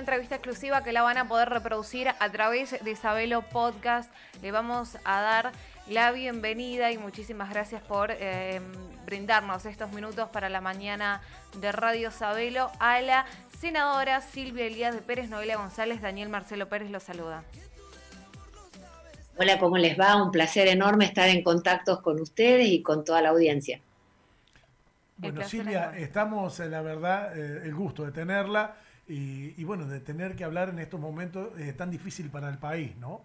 entrevista 0.00 0.34
exclusiva 0.36 0.82
que 0.82 0.92
la 0.92 1.02
van 1.02 1.18
a 1.18 1.28
poder 1.28 1.48
reproducir 1.48 2.08
a 2.08 2.30
través 2.30 2.82
de 2.82 2.90
Isabelo 2.90 3.42
Podcast. 3.42 4.10
Le 4.42 4.50
vamos 4.50 4.96
a 5.04 5.20
dar 5.20 5.52
la 5.88 6.10
bienvenida 6.10 6.90
y 6.90 6.98
muchísimas 6.98 7.50
gracias 7.50 7.82
por 7.82 8.10
eh, 8.10 8.60
brindarnos 9.04 9.66
estos 9.66 9.92
minutos 9.92 10.28
para 10.30 10.48
la 10.48 10.60
mañana 10.60 11.20
de 11.60 11.70
Radio 11.70 12.10
Sabelo 12.10 12.70
a 12.80 13.00
la 13.02 13.26
senadora 13.58 14.22
Silvia 14.22 14.66
Elías 14.66 14.94
de 14.94 15.02
Pérez, 15.02 15.28
Noelia 15.28 15.58
González, 15.58 16.00
Daniel 16.00 16.30
Marcelo 16.30 16.68
Pérez 16.68 16.90
los 16.90 17.02
saluda. 17.02 17.44
Hola, 19.36 19.58
¿cómo 19.58 19.76
les 19.78 19.98
va? 19.98 20.22
Un 20.22 20.30
placer 20.30 20.66
enorme 20.68 21.04
estar 21.04 21.28
en 21.28 21.42
contacto 21.42 22.02
con 22.02 22.20
ustedes 22.20 22.68
y 22.68 22.82
con 22.82 23.04
toda 23.04 23.20
la 23.20 23.30
audiencia. 23.30 23.80
Bueno, 25.18 25.42
Silvia, 25.44 25.92
estamos, 25.96 26.58
la 26.60 26.80
verdad, 26.80 27.38
eh, 27.38 27.62
el 27.64 27.74
gusto 27.74 28.06
de 28.06 28.12
tenerla 28.12 28.76
y, 29.10 29.64
bueno, 29.64 29.86
de 29.86 30.00
tener 30.00 30.36
que 30.36 30.44
hablar 30.44 30.68
en 30.68 30.78
estos 30.78 31.00
momentos 31.00 31.48
eh, 31.58 31.72
tan 31.72 31.90
difícil 31.90 32.30
para 32.30 32.48
el 32.48 32.58
país, 32.58 32.96
¿no? 32.98 33.22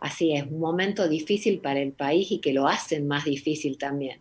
Así 0.00 0.34
es, 0.34 0.44
un 0.46 0.58
momento 0.58 1.08
difícil 1.08 1.60
para 1.60 1.80
el 1.80 1.92
país 1.92 2.30
y 2.30 2.38
que 2.38 2.52
lo 2.52 2.66
hacen 2.66 3.06
más 3.06 3.24
difícil 3.24 3.78
también. 3.78 4.20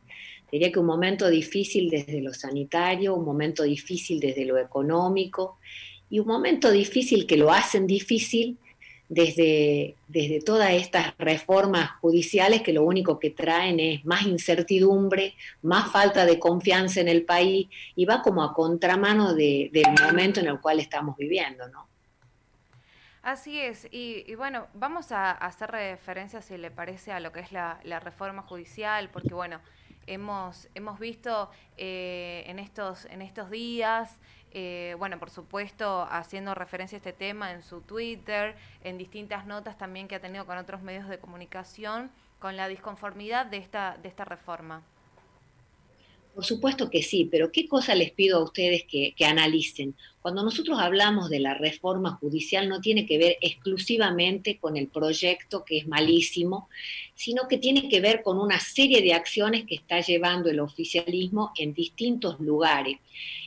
Diría 0.52 0.72
que 0.72 0.80
un 0.80 0.86
momento 0.86 1.30
difícil 1.30 1.90
desde 1.90 2.22
lo 2.22 2.34
sanitario, 2.34 3.16
un 3.16 3.26
momento 3.26 3.64
difícil 3.64 4.20
desde 4.20 4.46
lo 4.46 4.58
económico 4.60 5.58
y 6.10 6.20
un 6.20 6.28
momento 6.28 6.72
difícil 6.72 7.26
que 7.26 7.38
lo 7.38 7.52
hacen 7.52 7.88
difícil 7.88 8.60
desde, 9.10 9.96
desde 10.08 10.42
todas 10.42 10.72
estas 10.72 11.16
reformas 11.18 11.92
judiciales 12.02 12.62
que 12.62 12.74
lo 12.74 12.84
único 12.84 13.20
que 13.20 13.30
traen 13.30 13.80
es 13.80 14.06
más 14.06 14.24
incertidumbre, 14.24 15.36
más 15.62 15.92
falta 15.92 16.26
de 16.26 16.40
confianza 16.40 17.02
en 17.02 17.08
el 17.08 17.24
país 17.24 17.68
y 17.96 18.06
va 18.06 18.22
como 18.22 18.44
a 18.44 18.54
contramano 18.54 19.34
del 19.34 19.72
momento 20.02 20.40
en 20.40 20.48
el 20.48 20.60
cual 20.60 20.80
estamos 20.80 21.18
viviendo, 21.18 21.68
¿no? 21.70 21.88
Así 23.24 23.58
es, 23.58 23.88
y, 23.90 24.36
bueno, 24.36 24.68
vamos 24.74 25.14
a, 25.14 25.32
hacer 25.32 25.72
referencia, 25.72 26.42
si 26.42 26.58
le 26.58 26.72
parece, 26.72 27.14
a 27.14 27.22
lo 27.22 27.32
que 27.32 27.40
es 27.40 27.54
la, 27.54 27.80
reforma 28.02 28.42
judicial, 28.42 29.10
porque 29.14 29.34
bueno, 29.34 29.62
hemos, 30.08 30.68
hemos 30.76 31.00
visto 31.00 31.50
eh, 31.78 32.44
en, 32.48 32.60
estos, 32.60 33.06
en 33.06 33.22
estos 33.22 33.50
días, 33.50 34.20
eh, 34.54 34.96
bueno, 35.00 35.20
por 35.20 35.30
supuesto, 35.30 36.08
haciendo 36.10 36.54
referencia 36.54 36.96
a 36.96 37.00
este 37.00 37.14
tema 37.14 37.52
en 37.52 37.64
su 37.64 37.82
Twitter, 37.82 38.56
en 38.84 38.98
distintas 38.98 39.46
notas 39.48 39.78
también 39.78 40.08
que 40.08 40.16
ha 40.16 40.22
tenido 40.22 40.46
con 40.46 40.58
otros 40.58 40.82
medios 40.82 41.10
de 41.10 41.18
comunicación, 41.18 42.12
con 42.40 42.56
la 42.56 42.68
disconformidad 42.68 43.46
de 43.48 43.58
esta, 43.58 43.98
de 44.02 44.10
esta 44.10 44.26
reforma. 44.26 44.84
Por 46.34 46.46
supuesto 46.46 46.90
que 46.90 47.04
sí, 47.04 47.28
pero 47.30 47.52
¿qué 47.52 47.68
cosa 47.68 47.94
les 47.94 48.12
pido 48.12 48.40
a 48.40 48.44
ustedes 48.44 48.86
que, 48.86 49.14
analicen? 49.24 49.96
Cuando 50.20 50.44
nosotros 50.44 50.80
hablamos 50.80 51.30
de 51.30 51.40
la 51.40 51.54
reforma 51.54 52.16
judicial 52.16 52.68
no 52.68 52.82
tiene 52.82 53.06
que 53.06 53.20
ver 53.20 53.38
exclusivamente 53.40 54.58
con 54.58 54.76
el 54.76 54.88
proyecto 54.88 55.64
que 55.64 55.78
es 55.78 55.88
malísimo, 55.88 56.70
sino 57.14 57.48
que 57.48 57.60
tiene 57.60 57.88
que 57.88 58.02
ver 58.02 58.24
con 58.24 58.40
una 58.40 58.60
serie 58.60 59.04
de 59.04 59.14
acciones 59.14 59.66
que 59.66 59.76
está 59.76 60.02
llevando 60.02 60.50
el 60.50 60.60
oficialismo 60.60 61.52
en 61.56 61.76
distintos 61.76 62.40
lugares. 62.40 62.98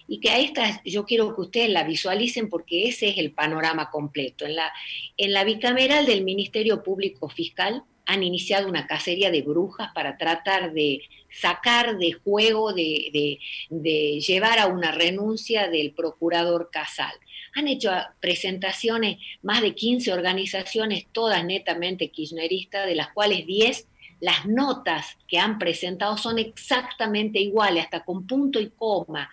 Y 0.09 0.21
que 0.21 0.31
a 0.31 0.39
estas 0.39 0.81
yo 0.85 1.05
quiero 1.05 1.35
que 1.35 1.41
ustedes 1.41 1.71
la 1.71 1.85
visualicen 1.85 2.49
porque 2.49 2.89
ese 2.89 3.09
es 3.09 3.19
el 3.19 3.33
panorama 3.33 3.91
completo. 3.91 4.47
En 4.47 4.57
la, 4.57 4.73
en 5.17 5.33
la 5.33 5.45
bicameral 5.45 6.07
del 6.07 6.25
Ministerio 6.25 6.83
Público 6.83 7.29
Fiscal 7.29 7.83
han 8.07 8.23
iniciado 8.23 8.69
una 8.69 8.87
cacería 8.87 9.31
de 9.31 9.43
brujas 9.43 9.91
para 9.93 10.17
tratar 10.17 10.73
de 10.73 11.03
sacar 11.29 11.99
de 11.99 12.13
juego, 12.13 12.73
de, 12.73 13.39
llevar 13.69 14.59
a 14.59 14.69
una 14.69 14.93
renuncia 14.93 15.69
del 15.69 15.93
procurador 15.93 16.71
Casal. 16.73 17.13
Han 17.55 17.69
hecho 17.69 17.91
presentaciones 18.21 19.19
más 19.43 19.61
de 19.61 19.75
15 19.75 20.13
organizaciones, 20.13 21.07
todas 21.13 21.45
netamente 21.45 22.11
kirchneristas, 22.11 22.87
de 22.87 22.95
las 22.95 23.09
cuales 23.11 23.47
10 23.47 23.89
las 24.21 24.47
notas 24.47 25.19
que 25.29 25.39
han 25.39 25.59
presentado 25.59 26.17
son 26.17 26.39
exactamente 26.39 27.39
iguales, 27.39 27.85
hasta 27.85 28.05
con 28.05 28.27
punto 28.27 28.61
y 28.61 28.71
coma. 28.71 29.31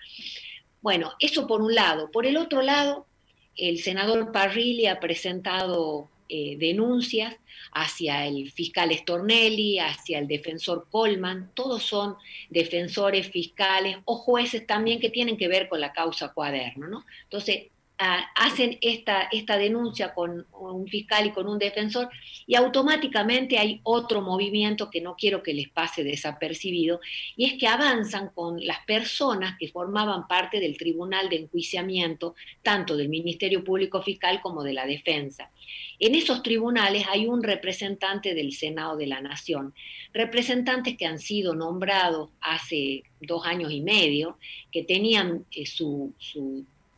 Bueno, 0.83 1.13
eso 1.17 1.47
por 1.47 1.61
un 1.61 1.73
lado. 1.73 2.11
Por 2.11 2.25
el 2.25 2.35
otro 2.35 2.61
lado, 2.61 3.07
el 3.55 3.79
senador 3.79 4.33
Parrilli 4.33 4.85
ha 4.85 4.99
presentado 4.99 6.09
eh, 6.27 6.57
denuncias 6.59 7.35
hacia 7.71 8.27
el 8.27 8.51
fiscal 8.51 8.93
Stornelli, 8.93 9.79
hacia 9.79 10.19
el 10.19 10.27
defensor 10.27 10.87
Coleman, 10.91 11.51
todos 11.53 11.83
son 11.83 12.17
defensores 12.49 13.29
fiscales 13.29 13.97
o 14.03 14.17
jueces 14.17 14.67
también 14.67 14.99
que 14.99 15.09
tienen 15.09 15.37
que 15.37 15.47
ver 15.47 15.69
con 15.69 15.79
la 15.79 15.93
causa 15.93 16.33
cuaderno, 16.33 16.87
¿no? 16.87 17.05
Entonces, 17.23 17.67
hacen 17.97 18.77
esta, 18.81 19.23
esta 19.31 19.57
denuncia 19.57 20.13
con 20.13 20.45
un 20.51 20.87
fiscal 20.87 21.27
y 21.27 21.31
con 21.31 21.47
un 21.47 21.59
defensor 21.59 22.09
y 22.47 22.55
automáticamente 22.55 23.57
hay 23.57 23.79
otro 23.83 24.21
movimiento 24.21 24.89
que 24.89 24.99
no 24.99 25.15
quiero 25.15 25.43
que 25.43 25.53
les 25.53 25.69
pase 25.69 26.03
desapercibido 26.03 26.99
y 27.35 27.45
es 27.45 27.53
que 27.53 27.67
avanzan 27.67 28.29
con 28.29 28.63
las 28.65 28.83
personas 28.85 29.57
que 29.59 29.69
formaban 29.69 30.27
parte 30.27 30.59
del 30.59 30.77
tribunal 30.77 31.29
de 31.29 31.37
enjuiciamiento 31.37 32.35
tanto 32.61 32.97
del 32.97 33.09
Ministerio 33.09 33.63
Público 33.63 34.01
Fiscal 34.01 34.41
como 34.41 34.63
de 34.63 34.73
la 34.73 34.85
defensa. 34.85 35.51
En 35.99 36.15
esos 36.15 36.41
tribunales 36.41 37.05
hay 37.09 37.27
un 37.27 37.43
representante 37.43 38.33
del 38.33 38.53
Senado 38.53 38.97
de 38.97 39.07
la 39.07 39.21
Nación, 39.21 39.73
representantes 40.13 40.97
que 40.97 41.05
han 41.05 41.19
sido 41.19 41.55
nombrados 41.55 42.31
hace 42.41 43.03
dos 43.21 43.45
años 43.45 43.71
y 43.71 43.81
medio, 43.81 44.37
que 44.71 44.83
tenían 44.83 45.45
eh, 45.51 45.65
su 45.65 46.13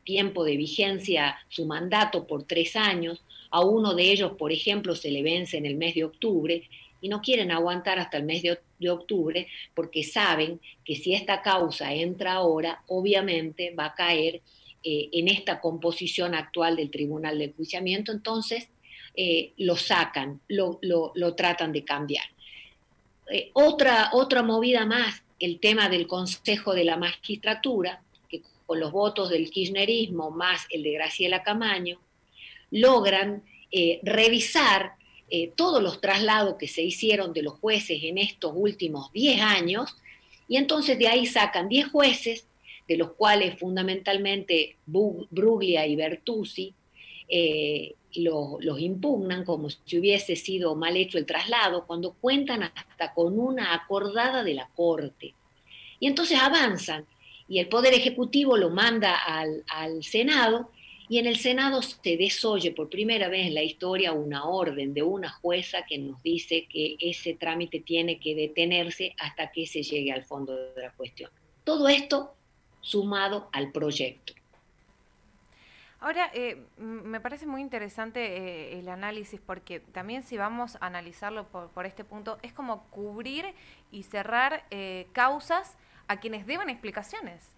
tiempo 0.06 0.46
de 0.46 0.56
vigencia 0.56 1.38
su 1.50 1.66
mandato 1.66 2.26
por 2.26 2.44
tres 2.44 2.76
años, 2.78 3.24
a 3.52 3.62
uno 3.62 3.94
de 3.94 4.12
ellos, 4.12 4.34
por 4.38 4.52
ejemplo, 4.52 4.96
se 4.96 5.12
le 5.12 5.24
vence 5.24 5.58
en 5.58 5.66
el 5.66 5.76
mes 5.76 5.96
de 5.96 6.06
octubre 6.06 6.70
y 7.02 7.10
no 7.10 7.22
quieren 7.22 7.52
aguantar 7.52 8.00
hasta 8.00 8.18
el 8.18 8.24
mes 8.24 8.42
de, 8.42 8.58
octubre 8.90 9.48
porque 9.74 10.04
saben 10.04 10.60
que 10.84 10.96
si 10.96 11.14
esta 11.14 11.42
causa 11.42 11.94
entra 11.94 12.34
ahora, 12.34 12.84
obviamente 12.88 13.74
va 13.74 13.86
a 13.86 13.96
caer 13.96 14.42
eh, 14.84 15.10
en 15.12 15.28
esta 15.28 15.60
composición 15.60 16.36
actual 16.36 16.76
del 16.76 16.92
Tribunal 16.92 17.40
de 17.40 17.46
Enjuiciamiento, 17.46 18.12
entonces 18.12 18.70
eh, 19.16 19.54
lo 19.58 19.76
sacan, 19.76 20.42
lo, 20.50 21.36
tratan 21.36 21.72
de 21.72 21.84
cambiar. 21.84 22.26
Eh, 23.32 23.50
otra, 23.54 24.10
otra 24.14 24.44
movida 24.44 24.86
más, 24.86 25.24
el 25.40 25.60
tema 25.60 25.90
del 25.90 26.06
Consejo 26.06 26.74
de 26.74 26.84
la 26.84 26.98
Magistratura, 26.98 28.04
con 28.66 28.80
los 28.80 28.92
votos 28.92 29.30
del 29.30 29.50
kirchnerismo 29.50 30.32
más 30.32 30.66
el 30.70 30.84
de 30.84 30.92
Graciela 30.92 31.44
Camaño, 31.44 32.00
logran 32.72 33.44
eh, 33.72 34.00
revisar 34.04 34.94
eh, 35.30 35.52
todos 35.56 35.82
los 35.82 36.02
traslados 36.02 36.56
que 36.56 36.68
se 36.68 36.84
hicieron 36.84 37.34
de 37.34 37.42
los 37.42 37.54
jueces 37.60 38.00
en 38.04 38.18
estos 38.18 38.54
últimos 38.56 39.12
10 39.12 39.42
años, 39.42 39.96
y 40.48 40.58
entonces 40.58 41.00
de 41.00 41.08
ahí 41.08 41.26
sacan 41.26 41.68
10 41.68 41.88
jueces, 41.88 42.48
de 42.88 42.98
los 42.98 43.14
cuales 43.14 43.58
fundamentalmente 43.58 44.78
Bruglia 44.86 45.88
y 45.88 45.96
Bertuzzi 45.96 46.74
eh, 47.28 47.96
los 48.14 48.80
impugnan 48.80 49.44
como 49.44 49.70
si 49.70 50.00
hubiese 50.00 50.36
sido 50.36 50.76
mal 50.76 50.96
hecho 50.96 51.18
el 51.18 51.26
traslado, 51.26 51.86
cuando 51.86 52.14
cuentan 52.14 52.64
hasta 52.64 53.14
con 53.14 53.38
una 53.40 53.74
acordada 53.74 54.44
de 54.44 54.54
la 54.54 54.70
Corte. 54.76 55.34
Y 56.00 56.08
entonces 56.08 56.40
avanzan 56.40 57.06
y 57.48 57.60
el 57.60 57.68
Poder 57.68 57.94
Ejecutivo 57.94 58.58
lo 58.58 58.70
manda 58.70 59.16
al, 59.16 60.04
Senado 60.04 60.72
y 61.08 61.20
en 61.20 61.28
el 61.28 61.38
Senado 61.38 61.82
se 61.82 62.18
desoye 62.18 62.72
por 62.72 62.90
primera 62.90 63.28
vez 63.28 63.48
en 63.48 63.54
la 63.54 63.62
historia 63.62 64.12
una 64.12 64.46
orden 64.46 64.94
de 64.94 65.04
una 65.04 65.30
jueza 65.30 65.86
que 65.88 66.00
nos 66.00 66.22
dice 66.24 66.66
que 66.68 66.98
ese 67.00 67.36
trámite 67.36 67.80
tiene 67.80 68.20
que 68.20 68.34
detenerse 68.34 69.16
hasta 69.20 69.52
que 69.52 69.68
se 69.68 69.84
llegue 69.84 70.12
al 70.12 70.24
fondo 70.24 70.56
de 70.56 70.82
la 70.82 70.92
cuestión. 70.92 71.30
Todo 71.64 71.88
esto 71.88 72.34
sumado 72.82 73.50
al 73.52 73.72
proyecto. 73.72 74.34
Ahora, 76.00 76.30
eh, 76.34 76.64
me 76.78 77.20
parece 77.20 77.48
muy 77.48 77.62
interesante 77.62 78.20
eh, 78.20 78.80
el 78.80 78.90
análisis 78.90 79.40
porque 79.44 79.80
también 79.80 80.22
si 80.22 80.38
vamos 80.38 80.76
a 80.76 80.88
analizarlo 80.88 81.46
por, 81.48 81.86
este 81.86 82.04
punto, 82.04 82.38
es 82.44 82.54
como 82.54 82.84
cubrir 82.90 83.46
y 83.92 84.04
cerrar 84.04 84.66
eh, 84.70 85.08
causas 85.14 85.78
a 86.08 86.20
quienes 86.20 86.46
deban 86.46 86.70
explicaciones. 86.70 87.56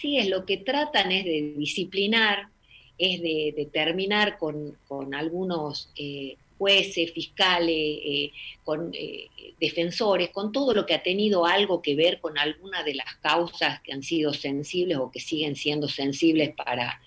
Sí, 0.00 0.18
es, 0.18 0.28
lo 0.28 0.44
que 0.44 0.58
tratan 0.58 1.12
es 1.12 1.24
de 1.24 1.54
disciplinar, 1.56 2.48
es 2.96 3.20
de, 3.20 3.68
terminar 3.72 4.38
con, 4.38 4.76
algunos 5.14 5.90
eh, 5.96 6.36
jueces, 6.58 7.12
fiscales, 7.12 7.98
eh, 8.04 8.30
con 8.62 8.92
eh, 8.94 9.28
defensores, 9.58 10.30
con 10.30 10.52
todo 10.52 10.74
lo 10.74 10.86
que 10.86 10.94
ha 10.94 11.02
tenido 11.02 11.46
algo 11.46 11.80
que 11.80 11.94
ver 11.94 12.20
con 12.20 12.38
alguna 12.38 12.82
de 12.82 12.94
las 12.94 13.16
causas 13.16 13.80
que 13.80 13.92
han 13.92 14.02
sido 14.02 14.32
sensibles 14.34 14.98
o 14.98 15.10
que 15.10 15.20
siguen 15.20 15.56
siendo 15.56 15.88
sensibles 15.88 16.54
para, 16.54 17.00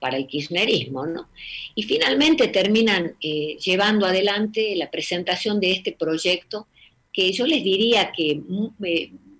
para 0.00 0.16
el 0.16 0.26
kirchnerismo. 0.26 1.06
¿no? 1.06 1.28
Y 1.74 1.84
finalmente 1.84 2.48
terminan 2.48 3.16
llevando 3.20 4.06
adelante 4.06 4.74
la 4.76 4.90
presentación 4.90 5.60
de 5.60 5.72
este 5.72 5.92
proyecto 5.92 6.66
que 7.12 7.32
yo 7.32 7.46
les 7.46 7.64
diría 7.64 8.12
que 8.12 8.40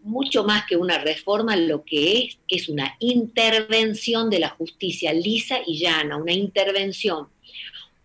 mucho 0.06 0.44
más 0.44 0.64
que 0.66 0.76
una 0.76 0.98
reforma, 0.98 1.56
lo 1.56 1.84
que 1.84 2.18
es 2.18 2.38
es 2.48 2.68
una 2.68 2.96
intervención 3.00 4.30
de 4.30 4.38
la 4.38 4.50
justicia 4.50 5.12
lisa 5.12 5.58
y 5.66 5.78
llana, 5.78 6.16
una 6.16 6.32
intervención, 6.32 7.28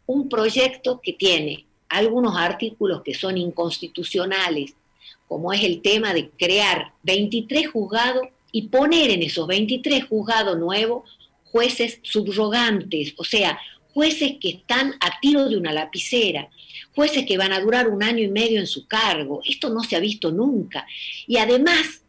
un 0.07 0.27
proyecto 0.27 0.99
que 1.01 1.13
tiene 1.13 1.65
algunos 1.87 2.35
artículos 2.37 3.03
que 3.03 3.13
son 3.13 3.37
inconstitucionales, 3.37 4.73
como 5.27 5.53
es 5.53 5.63
el 5.63 5.81
tema 5.81 6.13
de 6.13 6.29
crear 6.29 6.93
23 7.03 7.67
juzgados 7.69 8.27
y 8.51 8.63
poner 8.63 9.11
en 9.11 9.21
esos 9.23 9.47
23 9.47 10.05
juzgados 10.05 10.57
nuevos 10.57 11.09
jueces 11.51 11.99
subrogantes, 12.01 13.13
o 13.17 13.23
sea, 13.23 13.59
jueces 13.93 14.33
que 14.39 14.49
están 14.49 14.93
a 14.99 15.19
tiro 15.19 15.47
de 15.47 15.57
una 15.57 15.73
lapicera, 15.73 16.49
jueces 16.95 17.25
que 17.25 17.37
van 17.37 17.53
a 17.53 17.59
durar 17.59 17.87
un 17.87 18.03
año 18.03 18.23
y 18.23 18.29
medio 18.29 18.59
en 18.59 18.67
su 18.67 18.87
cargo. 18.87 19.41
Esto 19.45 19.69
no 19.69 19.83
se 19.83 19.95
ha 19.95 19.99
visto 19.99 20.31
nunca. 20.31 20.85
Y 21.27 21.37
además, 21.37 22.03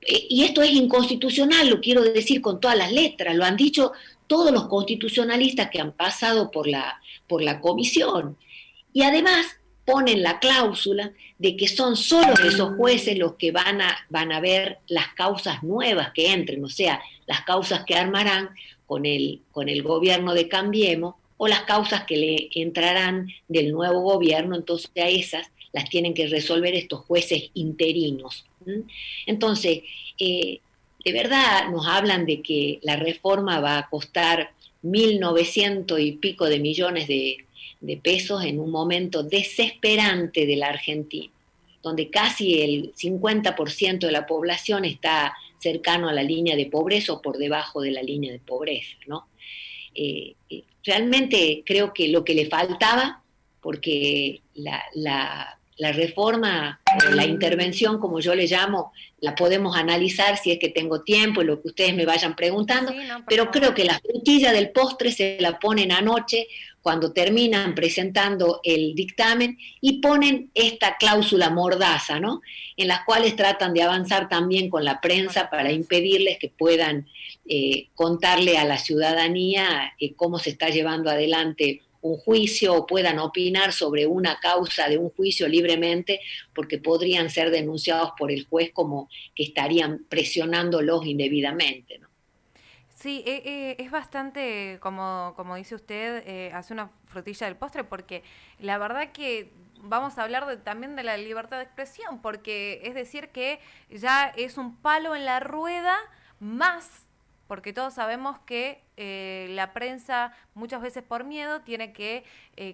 eh, 0.00 0.26
y 0.28 0.44
esto 0.44 0.62
es 0.62 0.72
inconstitucional, 0.72 1.68
lo 1.68 1.80
quiero 1.80 2.02
decir 2.02 2.40
con 2.40 2.60
todas 2.60 2.76
las 2.76 2.92
letras, 2.92 3.34
lo 3.34 3.44
han 3.44 3.56
dicho 3.56 3.92
todos 4.26 4.52
los 4.52 4.66
constitucionalistas 4.66 5.70
que 5.70 5.80
han 5.80 5.92
pasado 5.92 6.50
por 6.50 6.68
la, 6.68 7.00
por 7.26 7.42
la 7.42 7.60
comisión. 7.60 8.36
Y 8.92 9.02
además 9.02 9.46
ponen 9.84 10.22
la 10.22 10.38
cláusula 10.38 11.12
de 11.38 11.56
que 11.56 11.66
son 11.66 11.96
solo 11.96 12.34
esos 12.44 12.76
jueces 12.76 13.16
los 13.16 13.36
que 13.36 13.52
van 13.52 13.80
a, 13.80 13.96
van 14.10 14.32
a 14.32 14.40
ver 14.40 14.80
las 14.86 15.14
causas 15.14 15.62
nuevas 15.62 16.12
que 16.12 16.30
entren, 16.30 16.62
o 16.62 16.68
sea, 16.68 17.00
las 17.26 17.40
causas 17.42 17.84
que 17.86 17.94
armarán 17.94 18.50
con 18.84 19.06
el, 19.06 19.40
con 19.50 19.68
el 19.70 19.82
gobierno 19.82 20.34
de 20.34 20.48
Cambiemos 20.48 21.14
o 21.38 21.48
las 21.48 21.62
causas 21.62 22.04
que 22.04 22.16
le 22.16 22.50
entrarán 22.54 23.28
del 23.48 23.72
nuevo 23.72 24.00
gobierno, 24.00 24.54
entonces 24.54 24.90
a 24.96 25.08
esas 25.08 25.50
las 25.72 25.88
tienen 25.88 26.12
que 26.12 26.26
resolver 26.26 26.74
estos 26.74 27.00
jueces 27.00 27.50
interinos. 27.54 28.44
Entonces, 29.24 29.82
eh, 30.18 30.60
de 31.04 31.12
verdad 31.12 31.70
nos 31.70 31.86
hablan 31.86 32.26
de 32.26 32.42
que 32.42 32.80
la 32.82 32.96
reforma 32.96 33.60
va 33.60 33.78
a 33.78 33.88
costar 33.88 34.50
1.900 34.82 36.02
y 36.04 36.12
pico 36.12 36.46
de 36.46 36.58
millones 36.58 37.08
de, 37.08 37.38
de 37.80 37.96
pesos 37.96 38.44
en 38.44 38.58
un 38.58 38.70
momento 38.70 39.22
desesperante 39.22 40.44
de 40.44 40.56
la 40.56 40.68
Argentina, 40.68 41.32
donde 41.82 42.10
casi 42.10 42.60
el 42.62 42.92
50% 42.94 44.00
de 44.00 44.12
la 44.12 44.26
población 44.26 44.84
está 44.84 45.34
cercano 45.58 46.08
a 46.08 46.12
la 46.12 46.22
línea 46.22 46.56
de 46.56 46.66
pobreza 46.66 47.12
o 47.12 47.22
por 47.22 47.38
debajo 47.38 47.80
de 47.80 47.90
la 47.90 48.02
línea 48.02 48.32
de 48.32 48.38
pobreza, 48.38 48.96
¿no? 49.06 49.26
Eh, 50.00 50.36
eh, 50.48 50.62
realmente 50.84 51.64
creo 51.66 51.92
que 51.92 52.06
lo 52.06 52.24
que 52.24 52.34
le 52.34 52.46
faltaba, 52.46 53.24
porque 53.60 54.42
la, 54.54 54.80
la 54.94 55.57
reforma, 55.92 56.80
la 57.12 57.24
intervención, 57.24 57.98
como 57.98 58.20
yo 58.20 58.34
le 58.34 58.46
llamo, 58.46 58.92
la 59.20 59.34
podemos 59.34 59.76
analizar 59.76 60.36
si 60.36 60.52
es 60.52 60.58
que 60.58 60.68
tengo 60.68 61.02
tiempo 61.02 61.40
y 61.40 61.44
lo 61.44 61.62
que 61.62 61.68
ustedes 61.68 61.94
me 61.94 62.04
vayan 62.04 62.34
preguntando, 62.34 62.92
pero 63.28 63.50
creo 63.50 63.74
que 63.74 63.84
la 63.84 63.98
frutilla 63.98 64.52
del 64.52 64.70
postre 64.70 65.12
se 65.12 65.38
la 65.40 65.58
ponen 65.58 65.92
anoche 65.92 66.48
cuando 66.82 67.12
terminan 67.12 67.74
presentando 67.74 68.60
el 68.64 68.94
dictamen 68.94 69.58
y 69.80 70.00
ponen 70.00 70.50
esta 70.54 70.96
cláusula 70.96 71.50
mordaza, 71.50 72.18
¿no? 72.20 72.40
En 72.76 72.88
las 72.88 73.04
cuales 73.04 73.36
tratan 73.36 73.74
de 73.74 73.82
avanzar 73.82 74.28
también 74.28 74.70
con 74.70 74.84
la 74.84 75.00
prensa 75.00 75.50
para 75.50 75.72
impedirles 75.72 76.38
que 76.38 76.48
puedan 76.48 77.06
eh, 77.48 77.88
contarle 77.94 78.56
a 78.58 78.64
la 78.64 78.78
ciudadanía 78.78 79.92
eh, 79.98 80.14
cómo 80.14 80.38
se 80.38 80.50
está 80.50 80.70
llevando 80.70 81.10
adelante 81.10 81.82
un 82.00 82.16
juicio 82.18 82.74
o 82.74 82.86
puedan 82.86 83.18
opinar 83.18 83.72
sobre 83.72 84.06
una 84.06 84.38
causa 84.40 84.88
de 84.88 84.98
un 84.98 85.10
juicio 85.10 85.48
libremente 85.48 86.20
porque 86.54 86.78
podrían 86.78 87.30
ser 87.30 87.50
denunciados 87.50 88.12
por 88.18 88.30
el 88.30 88.46
juez 88.46 88.70
como 88.72 89.08
que 89.34 89.44
estarían 89.44 90.04
presionándolos 90.08 91.06
indebidamente. 91.06 91.98
¿no? 91.98 92.08
Sí, 92.98 93.22
eh, 93.26 93.42
eh, 93.44 93.76
es 93.78 93.92
bastante, 93.92 94.78
como, 94.80 95.32
como 95.36 95.54
dice 95.54 95.76
usted, 95.76 96.24
eh, 96.26 96.50
hace 96.52 96.72
una 96.72 96.90
frutilla 97.06 97.46
del 97.46 97.54
postre, 97.54 97.84
porque 97.84 98.24
la 98.58 98.76
verdad 98.76 99.12
que 99.12 99.52
vamos 99.80 100.18
a 100.18 100.24
hablar 100.24 100.64
también 100.64 100.96
de 100.96 101.04
la 101.04 101.16
libertad 101.16 101.58
de 101.58 101.62
expresión, 101.62 102.20
porque 102.20 102.80
es 102.82 102.94
decir 102.94 103.28
que 103.28 103.60
ya 103.88 104.32
es 104.36 104.58
un 104.58 104.74
palo 104.76 105.14
en 105.14 105.24
la 105.24 105.38
rueda 105.38 105.96
más, 106.40 107.06
porque 107.48 107.72
todos 107.72 107.94
sabemos 107.94 108.38
que 108.46 108.84
la 109.50 109.72
prensa 109.72 110.32
muchas 110.54 110.80
veces 110.80 111.02
por 111.02 111.24
miedo 111.24 111.62
tiene 111.62 111.92
que 111.92 112.24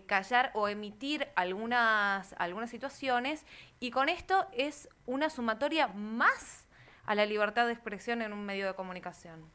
callar 0.06 0.50
o 0.52 0.68
emitir 0.68 1.28
algunas, 1.36 2.34
algunas 2.38 2.68
situaciones, 2.68 3.46
y 3.80 3.90
con 3.90 4.10
esto 4.10 4.46
es 4.52 4.90
una 5.06 5.30
sumatoria 5.30 5.88
más 5.88 6.66
a 7.06 7.14
la 7.14 7.24
libertad 7.24 7.66
de 7.66 7.72
expresión 7.72 8.20
en 8.20 8.32
un 8.32 8.44
medio 8.44 8.66
de 8.66 8.74
comunicación. 8.74 9.48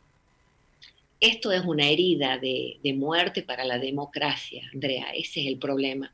Esto 1.19 1.51
es 1.51 1.65
una 1.65 1.89
herida 1.89 2.37
de, 2.37 2.79
muerte 2.95 3.43
para 3.43 3.65
la 3.65 3.77
democracia, 3.77 4.69
Andrea, 4.73 5.11
ese 5.13 5.41
es 5.41 5.47
el 5.47 5.57
problema. 5.59 6.13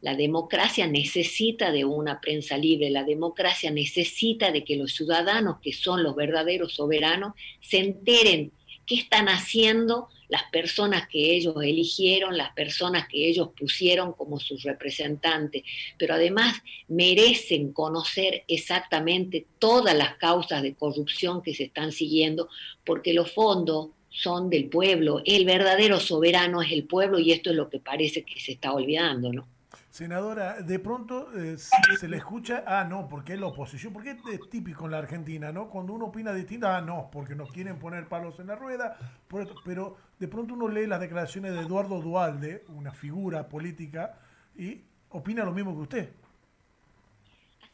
La 0.00 0.14
democracia 0.14 0.86
necesita 0.86 1.70
de 1.72 1.84
una 1.84 2.22
prensa 2.22 2.56
libre, 2.56 2.88
la 2.88 3.04
democracia 3.04 3.70
necesita 3.70 4.52
de 4.52 4.64
que 4.64 4.76
los 4.76 4.94
ciudadanos, 4.94 5.58
que 5.60 5.74
son 5.74 6.02
los 6.02 6.16
verdaderos 6.16 6.72
soberanos, 6.72 7.34
se 7.60 7.78
enteren 7.78 8.50
qué 8.86 8.94
están 8.94 9.28
haciendo 9.28 10.08
las 10.28 10.44
personas 10.44 11.06
que 11.06 11.36
ellos 11.36 11.56
eligieron, 11.62 12.38
las 12.38 12.52
personas 12.54 13.08
que 13.08 13.28
ellos 13.28 13.50
pusieron 13.58 14.14
como 14.14 14.40
sus 14.40 14.62
representantes, 14.62 15.64
pero 15.98 16.14
además 16.14 16.62
merecen 16.88 17.72
conocer 17.72 18.44
exactamente 18.48 19.46
todas 19.58 19.94
las 19.94 20.16
causas 20.16 20.62
de 20.62 20.74
corrupción 20.74 21.42
que 21.42 21.54
se 21.54 21.64
están 21.64 21.92
siguiendo, 21.92 22.48
porque 22.84 23.12
los 23.12 23.32
fondos 23.32 23.90
son 24.16 24.48
del 24.50 24.68
pueblo. 24.68 25.20
El 25.24 25.44
verdadero 25.44 26.00
soberano 26.00 26.62
es 26.62 26.72
el 26.72 26.84
pueblo 26.84 27.18
y 27.18 27.32
esto 27.32 27.50
es 27.50 27.56
lo 27.56 27.68
que 27.68 27.80
parece 27.80 28.22
que 28.22 28.40
se 28.40 28.52
está 28.52 28.72
olvidando, 28.72 29.32
¿no? 29.32 29.46
Senadora, 29.90 30.60
de 30.60 30.78
pronto 30.78 31.30
eh, 31.34 31.56
se 31.56 32.06
le 32.06 32.18
escucha, 32.18 32.64
ah, 32.66 32.84
no, 32.84 33.08
porque 33.08 33.32
es 33.32 33.40
la 33.40 33.46
oposición, 33.46 33.94
porque 33.94 34.10
es 34.10 34.50
típico 34.50 34.84
en 34.84 34.90
la 34.90 34.98
Argentina, 34.98 35.52
¿no? 35.52 35.70
Cuando 35.70 35.94
uno 35.94 36.06
opina 36.06 36.34
distinto, 36.34 36.68
ah, 36.68 36.82
no, 36.82 37.08
porque 37.10 37.34
nos 37.34 37.50
quieren 37.50 37.78
poner 37.78 38.06
palos 38.06 38.38
en 38.38 38.48
la 38.48 38.56
rueda, 38.56 38.98
pero 39.64 39.96
de 40.18 40.28
pronto 40.28 40.52
uno 40.52 40.68
lee 40.68 40.86
las 40.86 41.00
declaraciones 41.00 41.54
de 41.54 41.60
Eduardo 41.60 42.02
Dualde, 42.02 42.64
una 42.68 42.92
figura 42.92 43.48
política, 43.48 44.18
y 44.54 44.82
opina 45.10 45.44
lo 45.44 45.52
mismo 45.52 45.74
que 45.74 45.80
usted. 45.80 46.08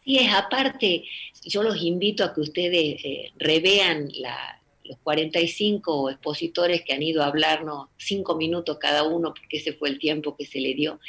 Así 0.01 0.19
es, 0.19 0.33
aparte, 0.33 1.05
yo 1.45 1.65
los 1.65 1.83
invito 1.83 2.25
a 2.25 2.33
que 2.33 2.41
ustedes 2.41 3.01
eh, 3.05 3.33
revean 3.37 4.09
la, 4.21 4.62
los 4.93 5.01
45 5.03 6.11
expositores 6.11 6.83
que 6.83 6.93
han 6.93 7.03
ido 7.03 7.23
a 7.23 7.27
hablarnos 7.27 7.89
cinco 7.97 8.37
minutos 8.37 8.77
cada 8.79 9.05
uno, 9.05 9.33
porque 9.33 9.57
ese 9.57 9.73
fue 9.73 9.89
el 9.89 9.99
tiempo 9.99 10.37
que 10.37 10.45
se 10.45 10.61
le 10.61 10.75
dio, 10.75 11.01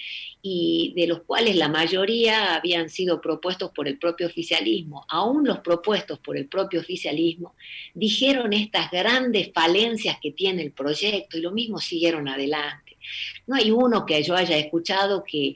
y 0.41 0.93
de 0.95 1.07
los 1.07 1.23
cuales 1.23 1.57
la 1.57 1.67
mayoría 1.67 2.55
habían 2.55 2.89
sido 2.89 3.19
propuestos 3.19 3.71
por 3.71 3.87
el 3.87 3.99
propio 3.99 4.27
oficialismo. 4.27 5.05
Aún 5.09 5.45
los 5.45 5.59
propuestos 5.59 6.19
por 6.19 6.37
el 6.37 6.47
propio 6.47 6.79
oficialismo 6.79 7.55
dijeron 7.93 8.53
estas 8.53 8.89
grandes 8.89 9.51
falencias 9.53 10.17
que 10.21 10.31
tiene 10.31 10.61
el 10.63 10.71
proyecto 10.71 11.37
y 11.37 11.41
lo 11.41 11.51
mismo 11.51 11.79
siguieron 11.79 12.27
adelante. 12.27 12.92
No 13.47 13.55
hay 13.55 13.71
uno 13.71 14.05
que 14.05 14.21
yo 14.23 14.35
haya 14.35 14.57
escuchado 14.57 15.23
que, 15.23 15.55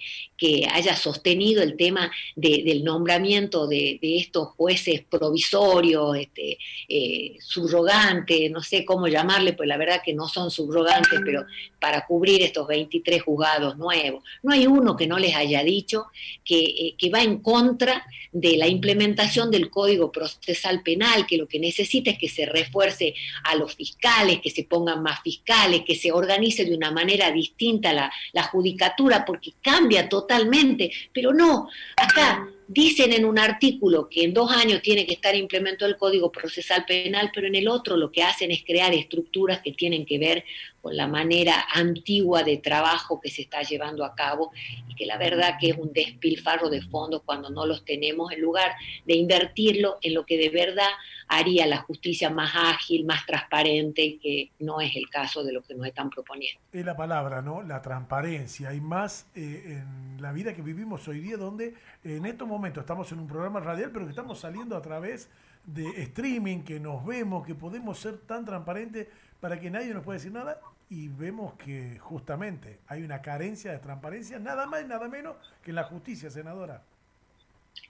haya 0.71 0.95
sostenido 0.95 1.63
el 1.63 1.75
tema 1.75 2.11
del 2.35 2.83
nombramiento 2.83 3.67
de, 3.67 3.99
estos 4.01 4.49
jueces 4.49 5.03
provisorios, 5.09 6.15
este, 6.17 6.59
eh, 6.87 7.37
subrogantes, 7.39 8.51
no 8.51 8.61
sé 8.61 8.85
cómo 8.85 9.07
llamarle, 9.07 9.53
pues 9.53 9.67
la 9.67 9.77
verdad 9.77 10.01
que 10.05 10.13
no 10.13 10.27
son 10.27 10.51
subrogantes, 10.51 11.21
pero 11.25 11.45
para 11.79 12.05
cubrir 12.05 12.43
estos 12.43 12.67
23 12.67 13.23
juzgados 13.23 13.77
nuevos. 13.77 14.23
No 14.43 14.53
hay 14.53 14.67
uno 14.67 14.95
que 14.95 15.07
no 15.07 15.17
les 15.17 15.35
haya 15.35 15.63
dicho 15.63 16.05
que, 16.43 16.59
eh, 16.59 16.95
que 16.97 17.09
va 17.09 17.21
en 17.21 17.39
contra 17.39 18.05
de 18.31 18.57
la 18.57 18.67
implementación 18.67 19.49
del 19.49 19.69
Código 19.69 20.11
Procesal 20.11 20.83
Penal, 20.83 21.25
que 21.25 21.37
lo 21.37 21.47
que 21.47 21.59
necesita 21.59 22.11
es 22.11 22.19
que 22.19 22.29
se 22.29 22.45
refuerce 22.45 23.15
a 23.43 23.55
los 23.55 23.75
fiscales, 23.75 24.39
que 24.41 24.51
se 24.51 24.63
pongan 24.63 25.01
más 25.01 25.21
fiscales, 25.21 25.81
que 25.85 25.95
se 25.95 26.11
organice 26.11 26.65
de 26.65 26.75
una 26.75 26.91
manera 26.91 27.31
distinta 27.37 27.93
la, 27.93 28.11
la 28.33 28.43
judicatura, 28.43 29.23
porque 29.23 29.53
cambia 29.61 30.09
totalmente. 30.09 30.91
Pero 31.13 31.33
no, 31.33 31.69
acá 31.95 32.49
Dicen 32.69 33.13
en 33.13 33.23
un 33.23 33.39
artículo 33.39 34.09
que 34.09 34.25
en 34.25 34.33
dos 34.33 34.51
años 34.51 34.81
tiene 34.81 35.05
que 35.05 35.13
estar 35.13 35.33
implementado 35.33 35.89
el 35.89 35.95
Código 35.95 36.33
Procesal 36.33 36.83
Penal, 36.85 37.31
pero 37.33 37.47
en 37.47 37.55
el 37.55 37.69
otro 37.69 37.95
lo 37.95 38.11
que 38.11 38.23
hacen 38.23 38.51
es 38.51 38.65
crear 38.65 38.93
estructuras 38.93 39.61
que 39.61 39.71
tienen 39.71 40.05
que 40.05 40.19
ver 40.19 40.43
con 40.81 40.97
la 40.97 41.07
manera 41.07 41.65
antigua 41.73 42.43
de 42.43 42.57
trabajo 42.57 43.21
que 43.21 43.29
se 43.29 43.43
está 43.43 43.61
llevando 43.61 44.03
a 44.03 44.13
cabo 44.15 44.51
y 44.89 44.95
que 44.95 45.05
la 45.05 45.17
verdad 45.17 45.55
que 45.57 45.69
es 45.69 45.77
un 45.77 45.93
despilfarro 45.93 46.69
de 46.69 46.81
fondos 46.81 47.21
cuando 47.23 47.49
no 47.49 47.65
los 47.65 47.85
tenemos, 47.85 48.33
en 48.33 48.41
lugar 48.41 48.75
de 49.05 49.15
invertirlo 49.15 49.97
en 50.01 50.13
lo 50.13 50.25
que 50.25 50.37
de 50.37 50.49
verdad 50.49 50.89
haría 51.27 51.67
la 51.67 51.77
justicia 51.77 52.29
más 52.29 52.51
ágil, 52.55 53.05
más 53.05 53.25
transparente, 53.25 54.17
que 54.21 54.51
no 54.59 54.81
es 54.81 54.95
el 54.95 55.09
caso 55.09 55.43
de 55.43 55.53
lo 55.53 55.61
que 55.61 55.75
nos 55.75 55.85
están 55.85 56.09
proponiendo. 56.09 56.61
Es 56.71 56.85
la 56.85 56.95
palabra, 56.95 57.41
¿no? 57.41 57.61
La 57.61 57.81
transparencia 57.81 58.73
y 58.73 58.81
más 58.81 59.27
eh, 59.35 59.81
en 59.81 60.21
la 60.21 60.31
vida 60.31 60.53
que 60.53 60.61
vivimos 60.61 61.07
hoy 61.07 61.19
día, 61.19 61.37
donde 61.37 61.73
en 62.03 62.25
estos 62.25 62.47
momentos 62.47 62.81
estamos 62.81 63.11
en 63.11 63.19
un 63.19 63.27
programa 63.27 63.59
radial, 63.59 63.91
pero 63.91 64.05
que 64.05 64.11
estamos 64.11 64.39
saliendo 64.39 64.77
a 64.77 64.81
través 64.81 65.29
de 65.65 66.01
streaming, 66.03 66.63
que 66.63 66.79
nos 66.79 67.05
vemos, 67.05 67.45
que 67.45 67.55
podemos 67.55 67.99
ser 67.99 68.17
tan 68.19 68.45
transparentes 68.45 69.07
para 69.41 69.59
que 69.59 69.69
nadie 69.69 69.93
nos 69.93 70.03
pueda 70.03 70.17
decir 70.17 70.31
nada 70.31 70.59
y 70.89 71.09
vemos 71.09 71.53
que 71.55 71.99
justamente 71.99 72.79
hay 72.87 73.03
una 73.03 73.21
carencia 73.21 73.71
de 73.73 73.79
transparencia, 73.79 74.39
nada 74.39 74.65
más 74.65 74.83
y 74.83 74.85
nada 74.85 75.09
menos 75.09 75.35
que 75.61 75.71
en 75.71 75.75
la 75.75 75.83
justicia, 75.83 76.29
senadora. 76.29 76.83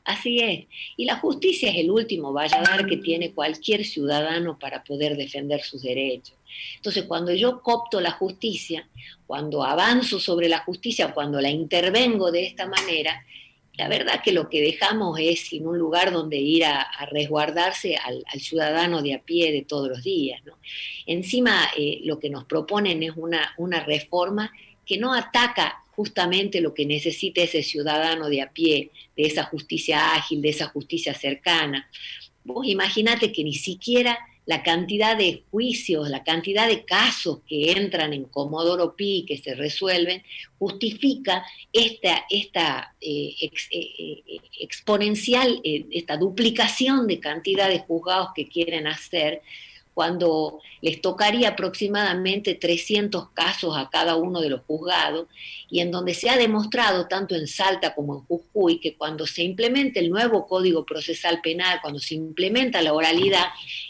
Así 0.03 0.39
es. 0.39 0.65
Y 0.96 1.06
la 1.06 1.17
justicia 1.17 1.70
es 1.70 1.77
el 1.77 1.91
último 1.91 2.32
valladar 2.32 2.86
que 2.86 2.98
tiene 2.98 3.34
cualquier 3.34 3.86
ciudadano 3.86 4.58
para 4.58 4.84
poder 4.84 5.17
defender 5.17 5.62
sus 5.62 5.84
derechos. 5.84 6.36
Entonces, 6.75 7.03
cuando 7.03 7.34
yo 7.34 7.62
copto 7.62 8.00
la 8.00 8.12
justicia, 8.12 8.88
cuando 9.25 9.63
avanzo 9.63 10.20
sobre 10.20 10.48
la 10.48 10.60
justicia, 10.60 11.13
cuando 11.13 11.41
la 11.41 11.50
intervengo 11.50 12.32
de 12.32 12.46
esta 12.46 12.67
manera, 12.67 13.25
la 13.77 13.88
verdad 13.88 14.22
que 14.24 14.32
lo 14.32 14.50
que 14.50 14.62
dejamos 14.62 15.20
es 15.20 15.41
sin 15.41 15.67
un 15.67 15.77
lugar 15.77 16.12
donde 16.12 16.38
ir 16.38 16.65
a, 16.65 16.88
resguardarse 17.12 17.96
al, 17.98 18.24
ciudadano 18.39 19.01
de 19.01 19.13
a 19.13 19.22
pie 19.22 19.51
de 19.51 19.63
todos 19.63 19.89
los 19.89 20.03
días. 20.03 20.41
Encima, 21.06 21.70
eh, 21.77 22.00
lo 22.03 22.17
que 22.17 22.29
nos 22.29 22.46
proponen 22.46 23.03
es 23.03 23.12
una, 23.15 23.53
una 23.58 23.82
reforma 23.82 24.51
que 24.86 24.98
no 24.98 25.13
ataca 25.13 25.84
justamente 25.98 26.62
lo 26.62 26.75
que 26.75 26.86
necesita 26.86 27.42
ese 27.42 27.63
ciudadano 27.63 28.30
de 28.30 28.44
a 28.44 28.51
pie, 28.51 28.92
de 29.16 29.24
esa 29.24 29.46
justicia 29.46 30.13
ágil, 30.13 30.44
de 30.44 30.50
esa 30.50 30.68
justicia 30.68 31.16
cercana. 31.16 31.89
Vos 32.44 32.68
imaginate 32.68 33.32
que 33.32 33.44
ni 33.44 33.56
siquiera 33.56 34.16
la 34.46 34.62
cantidad 34.62 35.18
de 35.18 35.44
juicios, 35.50 36.08
la 36.08 36.24
cantidad 36.24 36.68
de 36.68 36.86
casos 36.86 37.39
que 37.48 37.72
entran 37.72 38.13
en 38.13 38.25
Comodoro 38.25 38.96
Pi, 38.96 39.25
que 39.27 39.39
se 39.39 39.56
resuelven, 39.56 40.22
justifica 40.60 41.44
esta, 41.74 42.25
esta 42.30 42.96
eh, 43.01 43.34
eh, 43.42 43.60
eh, 43.72 44.24
exponencial, 44.60 45.60
esta 45.63 46.16
duplicación 46.16 47.08
de 47.08 47.20
cantidad 47.20 47.70
de 47.70 47.80
juzgados 47.80 48.30
que 48.36 48.48
quieren 48.48 48.86
hacer 48.86 49.42
cuando 49.98 50.60
les 50.82 51.01
tocaría 51.01 51.50
aproximadamente 51.50 52.54
300 52.54 53.30
casos 53.32 53.75
a 53.75 53.89
cada 53.89 54.16
uno 54.16 54.42
de 54.42 54.51
los 54.51 54.62
juzgados 54.62 55.27
y 55.72 55.80
en 55.80 55.89
donde 55.89 56.13
se 56.13 56.30
ha 56.30 56.38
demostrado 56.38 57.08
tanto 57.08 57.34
en 57.34 57.48
Salta 57.48 57.96
como 57.96 58.13
en 58.13 58.22
Jujuy 58.25 58.80
que 58.80 58.96
cuando 58.96 59.25
se 59.25 59.42
implementa 59.42 60.00
el 60.00 60.12
nuevo 60.12 60.46
Código 60.46 60.86
Procesal 60.86 61.42
Penal, 61.42 61.80
cuando 61.82 62.00
se 62.00 62.13
implementa 62.13 62.80
la 62.84 62.94
oralidad, 62.94 63.48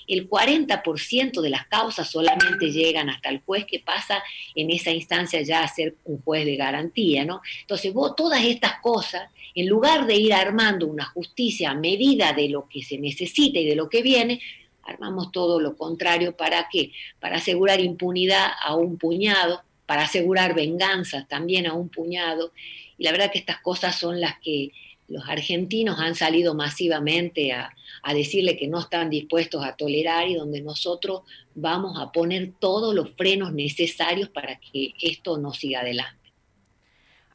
el 0.08 0.30
40% 0.30 1.42
de 1.42 1.50
las 1.50 1.68
causas 1.68 2.10
solamente 2.10 2.72
llegan 2.72 3.10
hasta 3.10 3.28
el 3.28 3.42
juez 3.42 3.66
que 3.66 3.80
pasa 3.80 4.24
en 4.56 4.72
esa 4.72 4.92
instancia 4.92 5.42
ya 5.42 5.62
a 5.62 5.68
ser 5.68 5.98
un 6.06 6.22
juez 6.22 6.46
de 6.46 6.56
garantía, 6.56 7.26
¿no? 7.26 7.42
Entonces, 7.60 7.94
vos 7.94 8.16
todas 8.16 8.46
estas 8.46 8.80
cosas, 8.80 9.30
en 9.54 9.68
lugar 9.68 10.08
de 10.08 10.16
ir 10.16 10.34
armando 10.34 10.88
una 10.88 11.04
justicia 11.04 11.72
a 11.72 11.76
medida 11.76 12.32
de 12.32 12.48
lo 12.48 12.70
que 12.70 12.82
se 12.82 12.98
necesita 12.98 13.60
y 13.60 13.66
de 13.66 13.76
lo 13.76 13.90
que 13.90 14.02
viene, 14.02 14.40
armamos 14.88 15.32
todo 15.32 15.60
lo 15.60 15.76
contrario. 15.76 16.36
¿Para 16.36 16.68
qué? 16.72 16.92
Para 17.20 17.38
asegurar 17.38 17.80
impunidad 17.80 18.48
a 18.64 18.76
un 18.76 18.98
puñado, 18.98 19.62
para 19.86 20.04
asegurar 20.04 20.56
venganza 20.56 21.26
también 21.30 21.68
a 21.68 21.74
un 21.74 21.90
puñado. 21.90 22.52
Y 22.98 23.04
la 23.04 23.12
verdad 23.12 23.32
que 23.32 23.40
estas 23.40 23.62
cosas 23.62 23.98
son 24.00 24.20
las 24.20 24.40
que 24.40 24.72
los 25.08 25.28
argentinos 25.30 26.00
han 26.00 26.16
salido 26.16 26.54
masivamente 26.54 27.54
a, 27.54 27.74
a 28.04 28.14
decirle 28.14 28.58
que 28.58 28.68
no 28.68 28.80
están 28.80 29.10
dispuestos 29.10 29.64
a 29.64 29.76
tolerar 29.76 30.28
y 30.28 30.36
donde 30.36 30.62
nosotros 30.62 31.22
vamos 31.56 32.00
a 32.00 32.12
poner 32.12 32.54
todos 32.60 32.94
los 32.94 33.12
frenos 33.12 33.54
necesarios 33.54 34.30
para 34.30 34.60
que 34.60 34.94
esto 35.02 35.38
no 35.38 35.54
siga 35.54 35.82
adelante. 35.82 36.27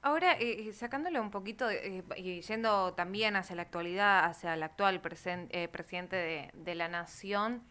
Ahora, 0.05 0.33
eh, 0.33 0.69
eh, 0.69 0.73
sacándole 0.73 1.21
un 1.21 1.31
poquito 1.31 1.71
eh, 1.71 2.03
y 2.17 2.41
yendo 2.41 2.93
también 2.95 3.37
hacia 3.37 3.55
la 3.55 3.63
actualidad, 3.63 4.25
hacia 4.25 4.55
el 4.55 4.65
actual 4.65 5.01
presidente 5.01 6.51
de, 6.53 6.75
la 6.75 6.89
Nación, 6.89 7.63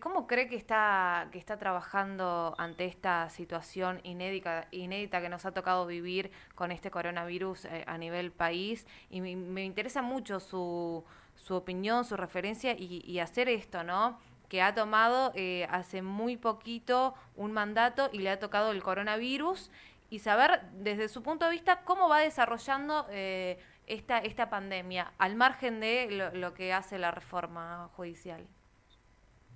¿cómo 0.00 0.26
cree 0.26 0.48
que 0.48 0.56
está, 0.56 1.28
que 1.32 1.38
está 1.38 1.56
trabajando 1.56 2.54
ante 2.58 2.84
esta 2.84 3.30
situación 3.30 4.00
inédita, 4.04 4.68
inédita 4.70 5.22
que 5.22 5.30
nos 5.30 5.46
ha 5.46 5.52
tocado 5.52 5.86
vivir 5.86 6.30
con 6.54 6.72
este 6.72 6.90
coronavirus 6.90 7.66
a 7.86 7.96
nivel 7.96 8.30
país? 8.30 8.86
Y 9.08 9.22
me, 9.22 9.64
interesa 9.64 10.02
mucho 10.02 10.40
su, 10.40 11.04
su, 11.36 11.54
opinión, 11.54 12.04
su 12.04 12.18
referencia 12.18 12.72
y, 12.72 13.02
y 13.06 13.18
hacer 13.20 13.48
esto, 13.48 13.82
¿no? 13.82 14.18
que 14.50 14.62
ha 14.62 14.74
tomado 14.74 15.32
hace 15.68 16.00
muy 16.00 16.38
poquito 16.38 17.14
un 17.36 17.52
mandato 17.52 18.08
y 18.12 18.20
le 18.20 18.30
ha 18.30 18.38
tocado 18.38 18.72
el 18.72 18.82
coronavirus 18.82 19.70
y 20.10 20.20
saber 20.20 20.62
desde 20.72 21.08
su 21.08 21.22
punto 21.22 21.44
de 21.44 21.52
vista 21.52 21.82
cómo 21.84 22.08
va 22.08 22.20
desarrollando 22.20 23.06
eh, 23.10 23.58
esta, 23.86 24.18
esta 24.18 24.50
pandemia, 24.50 25.12
al 25.18 25.34
margen 25.34 25.80
de 25.80 26.30
lo, 26.34 26.54
que 26.54 26.72
hace 26.72 26.98
la 26.98 27.10
reforma 27.10 27.90
judicial. 27.96 28.46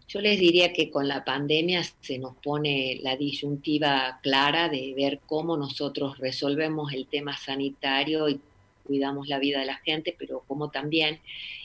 Yo 0.08 0.20
les 0.20 0.38
diría 0.38 0.72
que 0.72 0.90
con 0.90 1.08
la 1.08 1.24
pandemia 1.24 1.82
se 2.00 2.18
nos 2.18 2.36
pone 2.36 2.98
la 3.02 3.16
disyuntiva 3.16 4.18
clara 4.22 4.68
de 4.68 4.92
ver 4.94 5.20
cómo 5.26 5.56
nosotros 5.56 6.18
resolvemos 6.18 6.92
el 6.92 7.06
tema 7.06 7.36
sanitario 7.36 8.28
y 8.28 8.40
cuidamos 8.84 9.28
la 9.28 9.38
vida 9.38 9.60
de 9.60 9.66
la 9.66 9.76
gente, 9.76 10.14
pero 10.18 10.42
cómo 10.46 10.70
también 10.70 11.20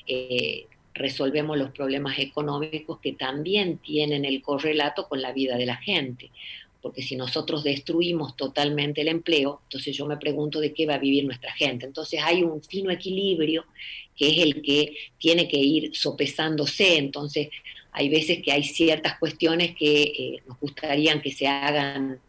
eh, 0.06 0.68
resolvemos 0.94 1.58
los 1.58 1.72
problemas 1.72 2.20
económicos 2.20 3.00
que 3.00 3.14
también 3.14 3.80
tienen 3.80 4.24
el 4.24 4.42
correlato 4.42 5.10
con 5.10 5.22
la 5.22 5.34
vida 5.34 5.58
de 5.58 5.66
la 5.66 5.78
gente 5.78 6.32
porque 6.82 7.02
si 7.02 7.16
nosotros 7.16 7.64
destruimos 7.64 8.36
totalmente 8.36 9.02
el 9.02 9.08
empleo, 9.08 9.62
entonces 9.64 9.96
yo 9.96 10.06
me 10.06 10.18
pregunto 10.18 10.60
de 10.60 10.74
qué 10.74 10.86
va 10.86 10.96
a 10.96 11.00
vivir 11.00 11.26
nuestra 11.26 11.54
gente. 11.54 11.86
Entonces 11.86 12.20
hay 12.24 12.44
un 12.44 12.62
fino 12.64 12.92
equilibrio 12.92 13.66
que 14.16 14.30
es 14.30 14.38
el 14.40 14.62
que 14.62 14.96
tiene 15.18 15.48
que 15.48 15.58
ir 15.58 15.96
sopesándose, 15.96 16.98
entonces 16.98 17.50
hay 17.92 18.10
veces 18.10 18.40
que 18.44 18.52
hay 18.52 18.64
ciertas 18.64 19.18
cuestiones 19.20 19.76
que 19.76 20.04
eh, 20.04 20.42
nos 20.48 20.60
gustaría 20.60 21.20
que 21.22 21.32
se 21.32 21.48
hagan 21.48 22.20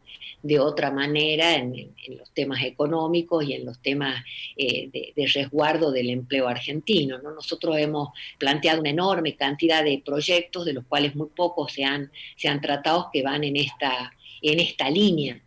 de 0.42 0.58
otra 0.60 0.90
manera 0.90 1.54
en, 1.54 1.94
los 2.16 2.30
temas 2.30 2.62
económicos 2.62 3.44
y 3.44 3.54
en 3.54 3.66
los 3.66 3.80
temas 3.80 4.24
eh, 4.56 4.88
de, 4.92 5.26
resguardo 5.26 5.90
del 5.90 6.10
empleo 6.10 6.48
argentino. 6.48 7.18
Nosotros 7.18 7.76
hemos 7.76 8.10
planteado 8.38 8.80
una 8.80 8.90
enorme 8.90 9.34
cantidad 9.36 9.84
de 9.84 10.02
proyectos, 10.04 10.64
de 10.64 10.74
los 10.74 10.84
cuales 10.86 11.14
muy 11.16 11.28
pocos 11.28 11.72
se 11.72 11.84
han, 11.84 12.10
se 12.36 12.48
han 12.48 12.60
tratado, 12.60 13.10
que 13.12 13.22
van 13.22 13.44
en 13.44 13.56
esta, 13.56 14.12
en 14.42 14.61
esta 14.61 14.90
línea. 14.90 15.40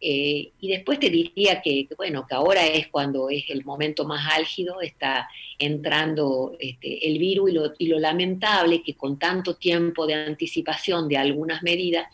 Eh, 0.00 0.52
y 0.60 0.68
después 0.68 1.00
te 1.00 1.08
diría 1.08 1.62
que, 1.62 1.88
bueno, 1.96 2.26
que 2.28 2.34
ahora 2.34 2.66
es 2.66 2.88
cuando 2.88 3.30
es 3.30 3.44
el 3.48 3.64
momento 3.64 4.04
más 4.04 4.34
álgido, 4.34 4.80
está 4.80 5.28
entrando 5.58 6.54
este, 6.60 7.08
el 7.08 7.18
virus 7.18 7.50
y 7.50 7.54
lo, 7.54 7.72
y 7.78 7.86
lo, 7.88 7.98
lamentable 7.98 8.82
que 8.82 8.94
con 8.94 9.18
tanto 9.18 9.56
tiempo 9.56 10.06
de 10.06 10.14
anticipación 10.14 11.08
de 11.08 11.16
algunas 11.16 11.62
medidas 11.62 12.06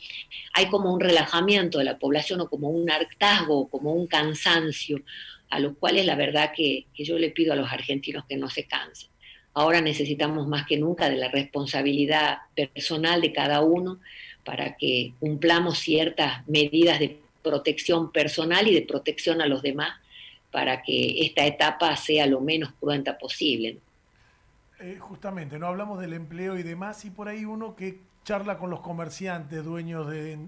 hay 0.52 0.66
como 0.66 0.94
un 0.94 1.00
relajamiento 1.00 1.78
de 1.78 1.84
la 1.84 1.98
población 1.98 2.40
o 2.40 2.48
como 2.48 2.70
un 2.70 2.88
hartazgo, 2.88 3.68
como 3.68 3.92
un 3.92 4.06
cansancio, 4.06 5.02
a 5.50 5.58
los 5.58 5.76
cuales 5.76 6.06
la 6.06 6.14
verdad 6.14 6.52
que, 6.56 6.86
que 6.94 7.04
yo 7.04 7.18
le 7.18 7.30
pido 7.30 7.52
a 7.52 7.56
los 7.56 7.70
argentinos 7.70 8.24
que 8.28 8.36
no 8.36 8.48
se 8.48 8.64
cansen. 8.64 9.10
Ahora 9.54 9.82
necesitamos 9.82 10.46
más 10.46 10.66
que 10.66 10.78
nunca 10.78 11.10
de 11.10 11.16
la 11.16 11.28
responsabilidad 11.28 12.38
personal 12.54 13.20
de 13.20 13.32
cada 13.32 13.60
uno 13.60 14.00
para 14.44 14.76
que 14.76 15.12
cumplamos 15.20 15.78
ciertas 15.78 16.46
medidas 16.48 16.98
de 16.98 17.20
protección 17.42 18.12
personal 18.12 18.68
y 18.68 18.74
de 18.74 18.82
protección 18.82 19.40
a 19.40 19.46
los 19.46 19.62
demás 19.62 19.94
para 20.50 20.82
que 20.82 21.24
esta 21.24 21.46
etapa 21.46 21.96
sea 21.96 22.26
lo 22.26 22.40
menos 22.40 22.72
cruenta 22.78 23.18
posible. 23.18 23.78
Eh, 24.78 24.98
justamente, 24.98 25.58
no 25.58 25.66
hablamos 25.66 26.00
del 26.00 26.12
empleo 26.12 26.58
y 26.58 26.62
demás, 26.62 27.04
y 27.04 27.10
por 27.10 27.28
ahí 27.28 27.44
uno 27.44 27.74
que 27.74 28.00
charla 28.24 28.58
con 28.58 28.70
los 28.70 28.80
comerciantes, 28.80 29.64
dueños 29.64 30.08
de, 30.08 30.38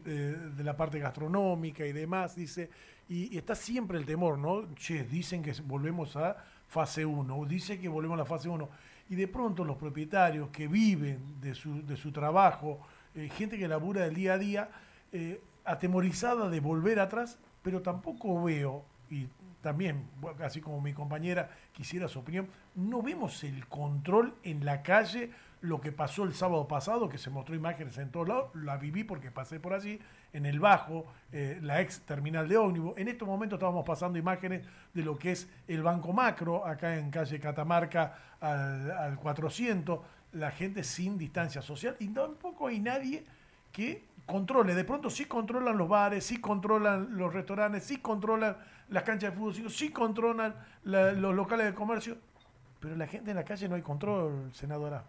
la 0.63 0.77
parte 0.77 0.99
gastronómica 0.99 1.87
y 1.87 1.93
demás, 1.93 2.37
dice, 2.37 2.71
y, 3.09 3.37
está 3.37 3.55
siempre 3.55 3.99
el 3.99 4.05
temor, 4.05 4.39
¿no? 4.39 4.75
Che, 4.75 5.05
dicen 5.05 5.43
que 5.43 5.53
volvemos 5.65 6.17
a 6.17 6.37
fase 6.69 7.05
1, 7.05 7.45
dice 7.47 7.81
que 7.81 7.89
volvemos 7.89 8.17
a 8.17 8.19
la 8.19 8.25
fase 8.25 8.49
1, 8.49 8.69
y 9.11 9.15
de 9.15 9.29
pronto 9.29 9.65
los 9.65 9.77
propietarios 9.77 10.51
que 10.51 10.69
viven 10.69 11.41
de 11.41 11.55
su, 11.55 11.85
de 11.85 11.97
su 11.97 12.13
trabajo, 12.13 12.81
eh, 13.15 13.29
gente 13.29 13.59
que 13.59 13.69
labura 13.69 14.03
del 14.03 14.15
día 14.15 14.35
a 14.35 14.39
día, 14.39 14.71
eh, 15.13 15.41
atemorizada 15.65 16.49
de 16.49 16.61
volver 16.61 17.01
atrás, 17.01 17.39
pero 17.63 17.83
tampoco 17.83 18.43
veo, 18.43 18.85
y 19.11 19.29
también, 19.61 20.09
así 20.43 20.61
como 20.61 20.81
mi 20.81 20.93
compañera 20.93 21.51
quisiera 21.73 22.07
su 22.09 22.19
opinión, 22.19 22.49
no 22.75 23.03
vemos 23.03 23.45
el 23.45 23.67
control 23.67 24.35
en 24.43 24.65
la 24.65 24.83
calle, 24.83 25.31
lo 25.63 25.81
que 25.81 25.93
pasó 25.93 26.25
el 26.25 26.35
sábado 26.35 26.69
pasado, 26.69 27.09
que 27.09 27.17
se 27.17 27.31
mostró 27.31 27.55
imágenes 27.55 27.97
en 27.97 28.11
todos 28.11 28.29
lados, 28.29 28.55
la 28.55 28.77
viví 28.77 29.05
porque 29.05 29.31
pasé 29.31 29.61
por 29.61 29.73
allí, 29.73 29.99
en 30.35 30.45
el 30.45 30.61
Bajo, 30.61 31.07
eh, 31.33 31.59
la 31.63 31.81
ex 31.81 32.01
terminal 32.01 32.47
de 32.47 32.59
ómnibus. 32.59 32.99
En 32.99 33.09
estos 33.09 33.27
momentos 33.27 33.57
estábamos 33.57 33.87
pasando 33.87 34.19
imágenes 34.19 34.67
de 34.93 35.03
lo 35.03 35.17
que 35.17 35.33
es 35.33 35.49
el 35.67 35.83
Banco 35.83 36.13
Macro, 36.13 36.67
acá 36.67 36.97
en 36.97 37.11
calle 37.11 37.41
Catamarca 37.41 38.37
al, 38.41 38.91
al 38.91 39.17
400, 39.17 40.01
la 40.35 40.51
gente 40.51 40.85
sin 40.85 41.17
distancia 41.17 41.63
social 41.63 41.97
y 41.99 42.09
tampoco 42.09 42.67
hay 42.67 42.81
nadie 42.81 43.25
que 43.73 44.03
controle. 44.27 44.75
De 44.75 44.85
pronto 44.85 45.11
sí 45.11 45.25
controlan 45.25 45.79
los 45.79 45.89
bares, 45.89 46.25
sí 46.25 46.41
controlan 46.41 47.17
los 47.17 47.33
restaurantes, 47.33 47.85
sí 47.85 47.99
controlan 47.99 48.57
las 48.89 49.03
canchas 49.03 49.33
de 49.33 49.39
fútbol, 49.39 49.71
sí 49.71 49.91
controlan 49.91 50.55
los 50.85 51.35
locales 51.35 51.67
de 51.67 51.75
comercio, 51.75 52.19
pero 52.81 52.97
la 52.97 53.07
gente 53.07 53.31
en 53.31 53.37
la 53.37 53.45
calle 53.45 53.69
no 53.69 53.77
hay 53.77 53.83
control, 53.83 54.51
senadora. 54.53 55.05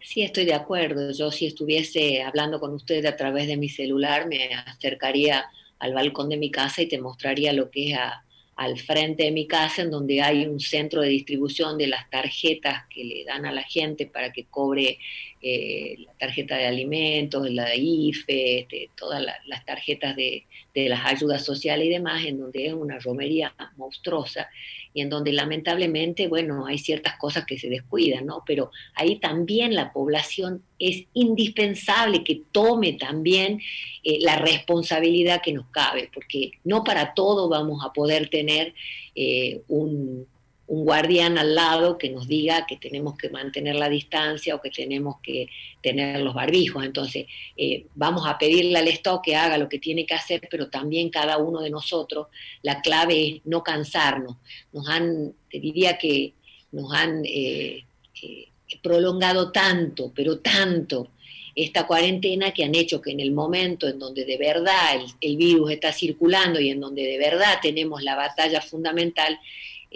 Sí, 0.00 0.22
estoy 0.22 0.44
de 0.44 0.54
acuerdo. 0.54 1.12
Yo 1.12 1.30
si 1.30 1.46
estuviese 1.46 2.22
hablando 2.22 2.60
con 2.60 2.74
usted 2.74 3.04
a 3.06 3.16
través 3.16 3.46
de 3.46 3.56
mi 3.56 3.68
celular, 3.68 4.26
me 4.26 4.54
acercaría 4.54 5.46
al 5.78 5.94
balcón 5.94 6.28
de 6.28 6.36
mi 6.36 6.50
casa 6.50 6.82
y 6.82 6.88
te 6.88 7.00
mostraría 7.00 7.52
lo 7.52 7.70
que 7.70 7.92
es 7.92 7.98
a, 7.98 8.22
al 8.56 8.78
frente 8.78 9.24
de 9.24 9.32
mi 9.32 9.46
casa, 9.46 9.82
en 9.82 9.90
donde 9.90 10.22
hay 10.22 10.46
un 10.46 10.60
centro 10.60 11.02
de 11.02 11.08
distribución 11.08 11.76
de 11.76 11.88
las 11.88 12.08
tarjetas 12.10 12.84
que 12.88 13.04
le 13.04 13.24
dan 13.24 13.46
a 13.46 13.52
la 13.52 13.62
gente 13.62 14.06
para 14.06 14.32
que 14.32 14.44
cobre 14.44 14.98
eh, 15.42 15.96
la 15.98 16.12
tarjeta 16.14 16.56
de 16.56 16.66
alimentos, 16.66 17.50
la 17.50 17.66
de 17.66 17.76
IFE, 17.76 18.60
este, 18.60 18.90
todas 18.96 19.24
las 19.46 19.64
tarjetas 19.64 20.16
de, 20.16 20.44
de, 20.74 20.88
las 20.88 21.04
ayudas 21.04 21.44
sociales 21.44 21.86
y 21.86 21.90
demás, 21.90 22.24
en 22.24 22.38
donde 22.38 22.66
es 22.66 22.72
una 22.72 22.98
romería 22.98 23.54
monstruosa 23.76 24.48
y 24.94 25.00
en 25.00 25.10
donde 25.10 25.32
lamentablemente, 25.32 26.28
bueno, 26.28 26.66
hay 26.66 26.78
ciertas 26.78 27.18
cosas 27.18 27.44
que 27.44 27.58
se 27.58 27.68
descuidan, 27.68 28.26
¿no? 28.26 28.44
Pero 28.46 28.70
ahí 28.94 29.16
también 29.16 29.74
la 29.74 29.92
población 29.92 30.62
es 30.78 31.04
indispensable 31.14 32.22
que 32.22 32.42
tome 32.52 32.92
también 32.92 33.60
eh, 34.04 34.18
la 34.20 34.36
responsabilidad 34.36 35.42
que 35.42 35.52
nos 35.52 35.66
cabe, 35.66 36.10
porque 36.14 36.52
no 36.62 36.84
para 36.84 37.12
todo 37.12 37.48
vamos 37.48 37.84
a 37.84 37.92
poder 37.92 38.30
tener 38.30 38.72
eh, 39.16 39.62
un, 39.66 40.28
un 40.66 40.84
guardián 40.84 41.36
al 41.36 41.54
lado 41.54 41.98
que 41.98 42.10
nos 42.10 42.26
diga 42.26 42.66
que 42.66 42.76
tenemos 42.76 43.16
que 43.16 43.28
mantener 43.28 43.74
la 43.76 43.88
distancia 43.88 44.54
o 44.54 44.60
que 44.60 44.70
tenemos 44.70 45.16
que 45.22 45.48
tener 45.82 46.20
los 46.20 46.34
barbijos. 46.34 46.84
Entonces, 46.84 47.26
eh, 47.56 47.86
vamos 47.94 48.26
a 48.26 48.38
pedirle 48.38 48.78
al 48.78 48.88
Estado 48.88 49.20
que 49.22 49.36
haga 49.36 49.58
lo 49.58 49.68
que 49.68 49.78
tiene 49.78 50.06
que 50.06 50.14
hacer, 50.14 50.40
pero 50.50 50.70
también 50.70 51.10
cada 51.10 51.36
uno 51.36 51.60
de 51.60 51.70
nosotros, 51.70 52.28
la 52.62 52.80
clave 52.80 53.26
es 53.26 53.40
no 53.44 53.62
cansarnos. 53.62 54.36
Nos 54.72 54.88
han, 54.88 55.34
te 55.50 55.60
diría 55.60 55.98
que 55.98 56.32
nos 56.72 56.92
han 56.92 57.22
eh, 57.24 57.84
eh, 58.22 58.48
prolongado 58.82 59.52
tanto, 59.52 60.12
pero 60.14 60.38
tanto, 60.38 61.08
esta 61.54 61.86
cuarentena 61.86 62.50
que 62.50 62.64
han 62.64 62.74
hecho 62.74 63.00
que 63.00 63.12
en 63.12 63.20
el 63.20 63.30
momento 63.30 63.86
en 63.86 64.00
donde 64.00 64.24
de 64.24 64.36
verdad 64.36 64.96
el, 64.96 65.04
el 65.20 65.36
virus 65.36 65.70
está 65.70 65.92
circulando 65.92 66.58
y 66.58 66.70
en 66.70 66.80
donde 66.80 67.02
de 67.02 67.16
verdad 67.16 67.58
tenemos 67.62 68.02
la 68.02 68.16
batalla 68.16 68.60
fundamental, 68.60 69.38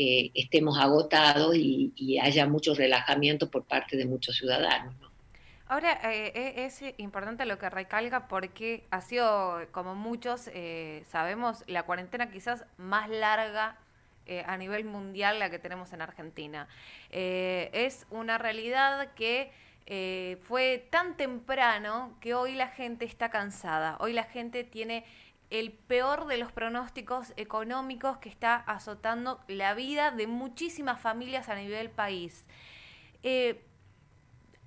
eh, 0.00 0.30
estemos 0.34 0.78
agotados 0.78 1.56
y, 1.56 2.20
haya 2.22 2.46
mucho 2.46 2.72
relajamiento 2.72 3.50
por 3.50 3.64
parte 3.64 3.96
de 3.96 4.06
muchos 4.06 4.36
ciudadanos. 4.36 4.94
Ahora, 5.66 5.98
eh, 6.04 6.54
e, 6.56 6.66
es 6.66 6.80
importante 6.98 7.44
lo 7.46 7.58
que 7.58 7.68
recalga 7.68 8.28
porque 8.28 8.84
ha 8.92 9.00
sido, 9.00 9.58
como 9.72 9.96
muchos 9.96 10.50
eh, 10.54 11.02
sabemos, 11.08 11.64
la 11.66 11.82
cuarentena 11.82 12.30
quizás 12.30 12.64
más 12.76 13.10
larga 13.10 13.76
a 14.46 14.56
nivel 14.58 14.84
mundial 14.84 15.38
la 15.40 15.50
que 15.50 15.58
tenemos 15.58 15.92
en 15.94 16.02
Argentina. 16.02 16.68
es 17.10 18.06
una 18.10 18.36
realidad 18.36 19.14
que 19.14 19.50
fue 20.42 20.86
tan 20.90 21.16
temprano 21.16 22.14
que 22.20 22.34
hoy 22.34 22.54
la 22.54 22.68
gente 22.68 23.06
está 23.06 23.30
cansada, 23.30 23.96
hoy 24.00 24.12
la 24.12 24.24
gente 24.24 24.64
tiene 24.64 25.04
el 25.50 25.72
peor 25.72 26.26
de 26.26 26.36
los 26.36 26.52
pronósticos 26.52 27.32
económicos 27.36 28.18
que 28.18 28.28
está 28.28 28.56
azotando 28.56 29.40
la 29.48 29.74
vida 29.74 30.10
de 30.10 30.26
muchísimas 30.26 31.00
familias 31.00 31.48
a 31.48 31.54
nivel 31.54 31.90
país. 31.90 32.46
Eh, 33.22 33.64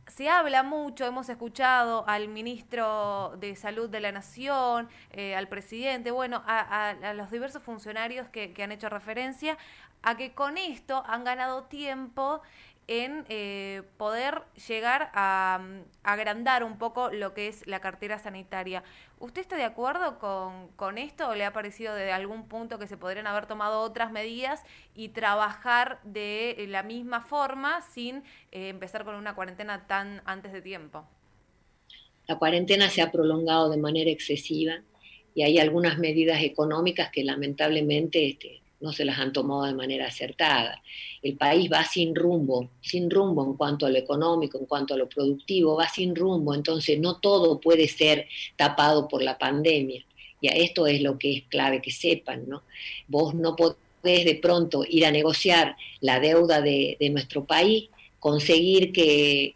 se 0.07 0.27
habla 0.27 0.63
mucho, 0.63 1.05
hemos 1.05 1.29
escuchado 1.29 2.03
al 2.07 2.27
ministro 2.27 3.37
de 3.37 3.55
Salud 3.55 3.89
de 3.89 4.01
la 4.01 4.11
Nación, 4.11 4.89
eh, 5.11 5.35
al 5.35 5.47
presidente, 5.47 6.11
bueno, 6.11 6.43
a, 6.45 7.13
los 7.15 7.31
diversos 7.31 7.63
funcionarios 7.63 8.27
que, 8.27 8.51
que 8.51 8.63
han 8.63 8.71
hecho 8.71 8.89
referencia 8.89 9.57
a 10.01 10.17
que 10.17 10.33
con 10.33 10.57
esto 10.57 11.03
han 11.05 11.23
ganado 11.23 11.63
tiempo 11.63 12.41
en 12.87 13.25
eh, 13.29 13.83
poder 13.97 14.41
llegar 14.67 15.11
a, 15.13 15.61
mm, 15.61 15.83
agrandar 16.03 16.63
un 16.63 16.77
poco 16.77 17.09
lo 17.11 17.33
que 17.33 17.47
es 17.47 17.65
la 17.67 17.79
cartera 17.79 18.19
sanitaria. 18.19 18.83
¿Usted 19.19 19.41
está 19.41 19.55
de 19.55 19.63
acuerdo 19.63 20.19
con, 20.19 20.97
esto 20.97 21.29
o 21.29 21.35
le 21.35 21.45
ha 21.45 21.53
parecido 21.53 21.93
de 21.95 22.11
algún 22.11 22.47
punto 22.47 22.79
que 22.79 22.87
se 22.87 22.97
podrían 22.97 23.27
haber 23.27 23.45
tomado 23.45 23.81
otras 23.81 24.11
medidas 24.11 24.63
y 24.95 25.09
trabajar 25.09 25.99
de 26.03 26.65
la 26.69 26.83
misma 26.83 27.21
forma 27.21 27.81
sin 27.81 28.17
eh, 28.51 28.69
empezar 28.69 29.05
con 29.05 29.15
una 29.15 29.35
cuarentena 29.35 29.87
tan 29.87 30.21
antes 30.25 30.51
de 30.51 30.61
tiempo? 30.61 31.05
La 32.27 32.37
cuarentena 32.37 32.89
se 32.89 33.01
ha 33.01 33.11
prolongado 33.11 33.69
de 33.69 33.77
manera 33.77 34.09
excesiva 34.09 34.81
y 35.33 35.43
hay 35.43 35.59
algunas 35.59 35.97
medidas 35.97 36.41
económicas 36.43 37.09
que 37.11 37.23
lamentablemente 37.23 38.27
este, 38.27 38.61
no 38.81 38.91
se 38.91 39.05
las 39.05 39.19
han 39.19 39.31
tomado 39.31 39.63
de 39.63 39.73
manera 39.73 40.07
acertada. 40.07 40.81
El 41.21 41.37
país 41.37 41.69
va 41.71 41.85
sin 41.85 42.15
rumbo, 42.15 42.69
sin 42.81 43.09
rumbo 43.09 43.45
en 43.45 43.53
cuanto 43.53 43.85
a 43.85 43.89
lo 43.89 43.97
económico, 43.97 44.57
en 44.57 44.65
cuanto 44.65 44.93
a 44.93 44.97
lo 44.97 45.07
productivo, 45.07 45.77
va 45.77 45.87
sin 45.87 46.15
rumbo, 46.15 46.53
entonces 46.53 46.99
no 46.99 47.17
todo 47.19 47.59
puede 47.59 47.87
ser 47.87 48.27
tapado 48.55 49.07
por 49.07 49.21
la 49.21 49.37
pandemia. 49.37 50.03
Y 50.41 50.47
a 50.47 50.51
esto 50.53 50.87
es 50.87 51.01
lo 51.01 51.19
que 51.19 51.33
es 51.33 51.43
clave 51.43 51.81
que 51.81 51.91
sepan, 51.91 52.49
¿no? 52.49 52.63
Vos 53.07 53.35
no 53.35 53.55
podés 53.55 54.25
de 54.25 54.39
pronto 54.41 54.83
ir 54.89 55.05
a 55.05 55.11
negociar 55.11 55.75
la 55.99 56.19
deuda 56.19 56.61
de, 56.61 56.97
de 56.99 57.09
nuestro 57.11 57.45
país 57.45 57.89
conseguir 58.21 58.93
que, 58.93 59.55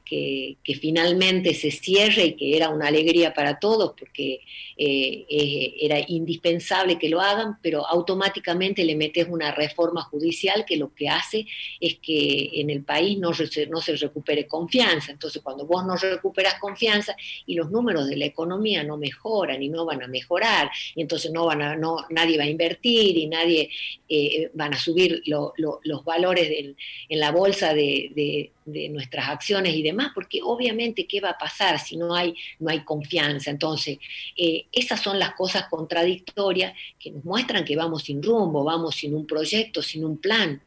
finalmente 0.82 1.54
se 1.54 1.70
cierre 1.70 2.26
y 2.26 2.34
que 2.34 2.58
era 2.58 2.70
una 2.70 2.88
alegría 2.88 3.32
para 3.32 3.60
todos 3.60 3.94
porque 3.98 4.42
eh, 4.76 5.76
era 5.80 6.00
indispensable 6.08 6.98
que 6.98 7.08
lo 7.08 7.22
hagan, 7.22 7.60
pero 7.62 7.86
automáticamente 7.86 8.84
le 8.84 8.96
metes 8.96 9.28
una 9.30 9.52
reforma 9.52 10.02
judicial 10.02 10.66
que 10.66 10.78
lo 10.78 10.96
que 10.96 11.08
hace 11.08 11.46
es 11.80 12.00
que 12.00 12.50
en 12.56 12.72
el 12.72 12.84
país 12.84 13.20
no, 13.20 13.34
se 13.34 13.96
recupere 13.98 14.48
confianza. 14.48 15.12
Entonces, 15.12 15.44
cuando 15.44 15.68
vos 15.68 15.86
no 15.86 15.96
recuperas 15.96 16.56
confianza 16.60 17.16
y 17.46 17.54
los 17.54 17.70
números 17.70 18.08
de 18.08 18.18
la 18.18 18.26
economía 18.26 18.84
no 18.84 18.98
mejoran 18.98 19.62
y 19.62 19.70
no 19.70 19.86
van 19.86 20.02
a 20.02 20.08
mejorar, 20.08 20.72
y 20.96 21.02
entonces 21.02 21.32
no 21.32 21.46
van 21.46 21.62
a, 21.62 21.76
no, 21.76 21.98
nadie 22.10 22.40
va 22.40 22.46
a 22.46 22.50
invertir 22.50 23.16
y 23.16 23.28
nadie 23.28 23.70
eh, 24.10 24.50
van 24.56 24.74
a 24.74 24.80
subir 24.80 25.22
los 25.28 26.04
valores 26.04 26.76
en 27.10 27.20
la 27.20 27.32
bolsa 27.32 27.76
de 27.76 28.52
nuestras 28.66 29.30
acciones 29.30 29.76
y 29.76 29.84
demás, 29.84 30.12
porque 30.14 30.40
obviamente 30.42 31.06
qué 31.06 31.22
va 31.22 31.32
a 31.32 31.38
pasar 31.38 31.80
si 31.80 31.98
no 31.98 32.16
hay, 32.16 32.34
no 32.60 32.70
hay 32.70 32.84
confianza. 32.84 33.52
Entonces, 33.52 34.00
eh, 34.36 34.66
esas 34.72 35.02
son 35.02 35.20
las 35.20 35.36
cosas 35.36 35.68
contradictorias 35.70 36.74
que 37.00 37.12
nos 37.12 37.24
muestran 37.24 37.64
que 37.64 37.76
vamos 37.76 38.04
sin 38.04 38.24
rumbo, 38.24 38.64
vamos 38.64 38.96
sin 38.96 39.14
un 39.14 39.28
proyecto, 39.28 39.82
sin 39.82 40.04
un 40.04 40.18
plan. 40.18 40.62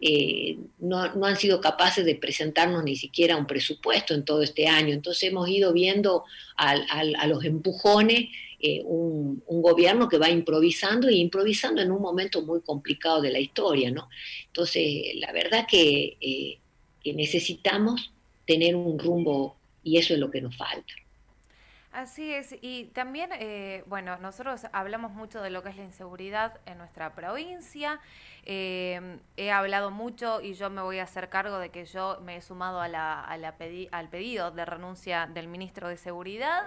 Eh, 0.00 0.56
no, 0.78 1.14
no, 1.14 1.26
han 1.26 1.36
sido 1.36 1.60
capaces 1.60 2.04
de 2.04 2.14
presentarnos 2.14 2.84
ni 2.84 2.96
siquiera 2.96 3.36
un 3.36 3.46
presupuesto 3.46 4.14
en 4.14 4.24
todo 4.24 4.42
este 4.42 4.66
año. 4.66 4.94
Entonces 4.94 5.24
hemos 5.24 5.48
ido 5.48 5.72
viendo 5.72 6.24
a 6.56 7.26
los 7.26 7.44
empujones 7.44 8.28
eh, 8.62 8.82
un, 8.84 9.42
gobierno 9.46 10.08
que 10.08 10.18
va 10.18 10.28
improvisando 10.28 11.08
y 11.08 11.20
improvisando 11.20 11.80
en 11.80 11.90
un 11.90 12.00
momento 12.00 12.42
muy 12.42 12.60
complicado 12.60 13.20
de 13.20 13.30
la 13.30 13.38
historia. 13.38 13.90
¿no? 13.90 14.08
Entonces, 14.46 15.14
la 15.16 15.32
verdad 15.32 15.66
que 15.68 16.59
que 17.02 17.12
necesitamos 17.12 18.12
tener 18.46 18.76
un 18.76 18.98
rumbo 18.98 19.56
y 19.82 19.98
eso 19.98 20.14
es 20.14 20.20
lo 20.20 20.30
que 20.30 20.40
nos 20.40 20.56
falta. 20.56 20.92
Así 21.92 22.32
es, 22.32 22.54
y 22.60 22.84
también, 22.94 23.30
eh, 23.32 23.82
bueno, 23.86 24.16
nosotros 24.18 24.62
hablamos 24.72 25.10
mucho 25.10 25.42
de 25.42 25.50
lo 25.50 25.64
que 25.64 25.70
es 25.70 25.76
la 25.76 25.82
inseguridad 25.82 26.60
en 26.64 26.78
nuestra 26.78 27.16
provincia. 27.16 27.98
Eh, 28.44 29.18
he 29.36 29.50
hablado 29.50 29.90
mucho 29.90 30.40
y 30.40 30.54
yo 30.54 30.70
me 30.70 30.82
voy 30.82 31.00
a 31.00 31.02
hacer 31.02 31.28
cargo 31.28 31.58
de 31.58 31.70
que 31.70 31.86
yo 31.86 32.20
me 32.22 32.36
he 32.36 32.42
sumado 32.42 32.80
a 32.80 32.86
la, 32.86 33.20
a 33.20 33.36
la 33.38 33.56
al 33.90 34.08
pedido 34.08 34.52
de 34.52 34.64
renuncia 34.64 35.26
del 35.26 35.48
ministro 35.48 35.88
de 35.88 35.96
Seguridad. 35.96 36.62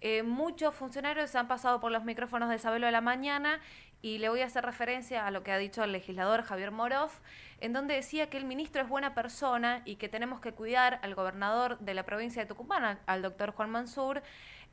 Eh, 0.00 0.22
muchos 0.22 0.74
funcionarios 0.74 1.34
han 1.36 1.48
pasado 1.48 1.80
por 1.80 1.90
los 1.90 2.04
micrófonos 2.04 2.50
de 2.50 2.58
Sabelo 2.58 2.86
de 2.86 2.92
la 2.92 3.00
Mañana 3.00 3.60
y 4.06 4.18
le 4.18 4.28
voy 4.28 4.40
a 4.40 4.46
hacer 4.46 4.64
referencia 4.64 5.26
a 5.26 5.32
lo 5.32 5.42
que 5.42 5.50
ha 5.50 5.58
dicho 5.58 5.82
el 5.82 5.90
legislador 5.90 6.42
Javier 6.42 6.70
Moroff, 6.70 7.18
en 7.60 7.72
donde 7.72 7.94
decía 7.94 8.30
que 8.30 8.36
el 8.36 8.44
ministro 8.44 8.80
es 8.80 8.88
buena 8.88 9.16
persona 9.16 9.82
y 9.84 9.96
que 9.96 10.08
tenemos 10.08 10.38
que 10.38 10.52
cuidar 10.52 11.00
al 11.02 11.16
gobernador 11.16 11.76
de 11.80 11.92
la 11.92 12.04
provincia 12.04 12.40
de 12.40 12.46
Tucumán, 12.46 13.00
al 13.06 13.22
doctor 13.22 13.50
Juan 13.50 13.68
Mansur, 13.68 14.22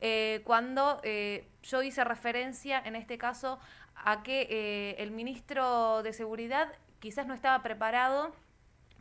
eh, 0.00 0.42
cuando 0.44 1.00
eh, 1.02 1.48
yo 1.64 1.82
hice 1.82 2.04
referencia 2.04 2.80
en 2.84 2.94
este 2.94 3.18
caso 3.18 3.58
a 3.96 4.22
que 4.22 4.46
eh, 4.48 5.02
el 5.02 5.10
ministro 5.10 6.04
de 6.04 6.12
Seguridad 6.12 6.68
quizás 7.00 7.26
no 7.26 7.34
estaba 7.34 7.60
preparado 7.60 8.32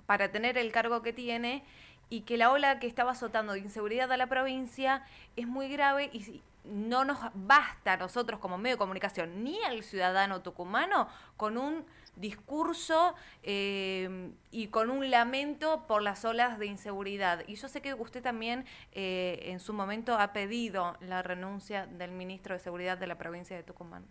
para 0.08 0.32
tener 0.32 0.58
el 0.58 0.72
cargo 0.72 1.04
que 1.04 1.13
tiene 1.13 1.63
y 2.10 2.22
que 2.22 2.38
la 2.38 2.52
ola 2.52 2.80
que 2.80 2.88
estaba 2.88 3.12
azotando 3.12 3.54
de 3.54 3.60
inseguridad 3.60 4.12
a 4.12 4.17
la 4.17 4.26
provincia 4.26 5.06
es 5.36 5.46
muy 5.46 5.69
grave 5.69 6.10
y 6.12 6.41
no 6.63 7.04
nos 7.06 7.19
basta 7.34 7.93
a 7.93 7.97
nosotros 7.97 8.39
como 8.39 8.58
medio 8.58 8.76
de 8.76 8.80
comunicación 8.80 9.43
ni 9.43 9.62
al 9.63 9.84
ciudadano 9.84 10.41
tucumano 10.41 11.08
con 11.38 11.58
un 11.58 11.86
discurso 12.15 13.15
eh, 13.41 14.30
y 14.52 14.67
con 14.67 14.89
un 14.89 15.10
lamento 15.10 15.86
por 15.88 16.02
las 16.04 16.23
olas 16.26 16.60
de 16.60 16.67
inseguridad. 16.67 17.43
Y 17.47 17.56
yo 17.56 17.67
sé 17.67 17.82
que 17.82 17.93
usted 17.93 18.21
también 18.21 18.65
eh, 18.91 19.39
en 19.45 19.60
su 19.60 19.73
momento 19.73 20.13
ha 20.13 20.32
pedido 20.32 20.95
la 21.02 21.21
renuncia 21.21 21.88
del 21.88 22.12
ministro 22.12 22.54
de 22.54 22.60
Seguridad 22.60 22.97
de 22.97 23.08
la 23.08 23.17
provincia 23.17 23.56
de 23.56 23.63
Tucumán. 23.63 24.06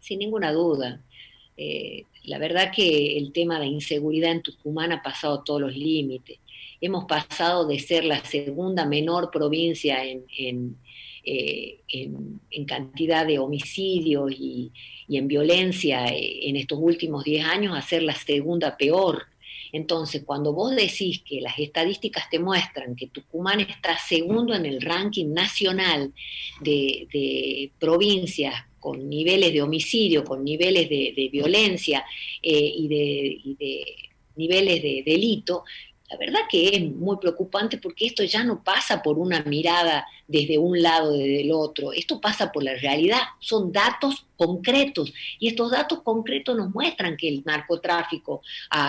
Sin 0.00 0.18
ninguna 0.20 0.52
duda. 0.52 1.00
Eh, 1.56 2.04
la 2.24 2.38
verdad 2.38 2.72
que 2.74 3.18
el 3.18 3.32
tema 3.32 3.58
de 3.58 3.66
inseguridad 3.66 4.30
en 4.30 4.42
Tucumán 4.42 4.92
ha 4.92 5.02
pasado 5.02 5.42
todos 5.42 5.60
los 5.60 5.76
límites. 5.76 6.38
Hemos 6.80 7.04
pasado 7.06 7.66
de 7.66 7.80
ser 7.80 8.04
la 8.04 8.24
segunda 8.24 8.86
menor 8.86 9.32
provincia 9.32 10.04
en, 10.04 10.76
eh, 11.24 11.80
cantidad 12.66 13.26
de 13.26 13.38
homicidios 13.38 14.32
y, 14.32 14.70
en 15.08 15.26
violencia 15.26 16.04
en 16.06 16.56
estos 16.56 16.78
últimos 16.80 17.24
10 17.24 17.44
años 17.46 17.76
a 17.76 17.80
ser 17.80 18.02
la 18.02 18.14
segunda 18.14 18.76
peor. 18.76 19.26
Entonces, 19.72 20.22
cuando 20.24 20.52
vos 20.52 20.74
decís 20.74 21.22
que 21.22 21.40
las 21.40 21.58
estadísticas 21.58 22.28
te 22.30 22.38
muestran 22.38 22.96
que 22.96 23.08
Tucumán 23.08 23.60
está 23.60 23.98
segundo 23.98 24.54
en 24.54 24.66
el 24.66 24.80
ranking 24.80 25.32
nacional 25.32 26.12
de, 26.60 27.70
provincias 27.78 28.54
con 28.80 29.08
niveles 29.08 29.52
de 29.52 29.62
homicidio, 29.62 30.24
con 30.24 30.44
niveles 30.44 30.88
de, 30.88 31.28
violencia 31.30 32.04
eh, 32.42 32.72
y, 32.76 32.88
de, 32.88 33.94
niveles 34.36 34.82
de 34.82 35.02
delito, 35.04 35.64
la 36.10 36.16
verdad 36.16 36.40
que 36.48 36.68
es 36.68 36.82
muy 36.94 37.18
preocupante 37.18 37.76
porque 37.76 38.06
esto 38.06 38.24
ya 38.24 38.42
no 38.42 38.62
pasa 38.64 39.02
por 39.02 39.18
una 39.18 39.42
mirada 39.42 40.06
desde 40.26 40.56
un 40.56 40.80
lado, 40.80 41.12
desde 41.12 41.42
el 41.42 41.52
otro, 41.52 41.92
esto 41.92 42.20
pasa 42.20 42.50
por 42.50 42.62
la 42.62 42.74
realidad, 42.74 43.20
son 43.40 43.72
datos 43.72 44.24
concretos. 44.36 45.12
Y 45.38 45.48
estos 45.48 45.70
datos 45.70 46.02
concretos 46.02 46.56
nos 46.56 46.72
muestran 46.72 47.16
que 47.16 47.28
el 47.28 47.42
narcotráfico 47.44 48.42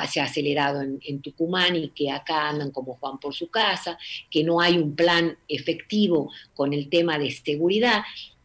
se 0.09 0.21
ha 0.21 0.25
acelerado 0.25 0.81
en, 0.81 1.21
Tucumán 1.21 1.75
y 1.75 1.89
que 1.89 2.11
acá 2.11 2.49
andan 2.49 2.71
como 2.71 2.95
Juan 2.95 3.19
por 3.19 3.33
su 3.33 3.49
casa, 3.49 3.97
que 4.29 4.43
no 4.43 4.61
hay 4.61 4.77
un 4.77 4.95
plan 4.95 5.37
efectivo 5.47 6.31
con 6.53 6.73
el 6.73 6.89
tema 6.89 7.17
de 7.17 7.31
seguridad 7.31 8.03